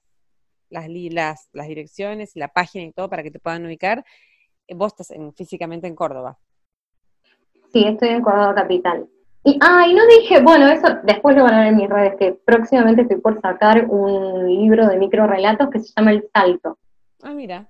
[0.70, 4.06] las, las, las direcciones y la página y todo para que te puedan ubicar.
[4.70, 6.40] Vos estás físicamente en Córdoba.
[7.74, 9.08] Sí, estoy en Córdoba Capital.
[9.44, 12.16] Y, ah, y no dije, bueno, eso después lo van a ver en mis redes,
[12.18, 16.78] que próximamente estoy por sacar un libro de micro relatos que se llama El Salto.
[17.24, 17.68] Ah, mira.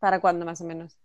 [0.00, 0.98] ¿Para cuándo más o menos?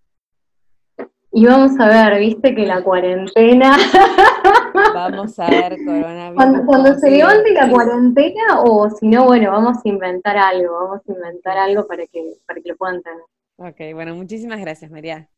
[1.31, 3.77] Y vamos a ver, viste que la cuarentena.
[4.93, 6.35] Vamos a ver, coronavirus.
[6.35, 11.01] Cuando, cuando se levante la cuarentena, o si no, bueno, vamos a inventar algo, vamos
[11.07, 13.21] a inventar algo para que, para que lo puedan tener.
[13.57, 15.29] Ok, bueno, muchísimas gracias, María.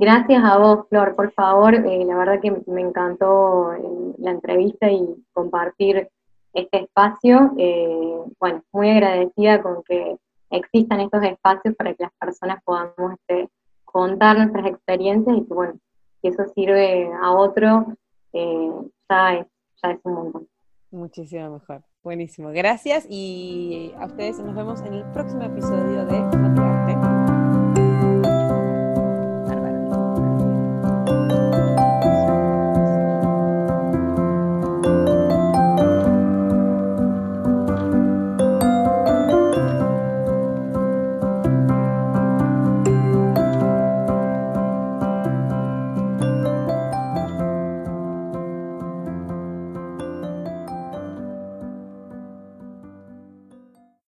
[0.00, 1.74] Gracias a vos, Flor, por favor.
[1.74, 6.08] Eh, la verdad que me encantó eh, la entrevista y compartir
[6.52, 7.52] este espacio.
[7.58, 10.16] Eh, bueno, muy agradecida con que
[10.50, 13.48] existan estos espacios para que las personas podamos este,
[13.84, 15.74] contar nuestras experiencias y que, bueno,
[16.22, 17.86] si eso sirve a otro,
[18.32, 19.46] ya, es,
[19.82, 20.48] ya es un montón.
[20.92, 21.82] Muchísimo mejor.
[22.04, 22.50] Buenísimo.
[22.50, 26.18] Gracias y a ustedes nos vemos en el próximo episodio de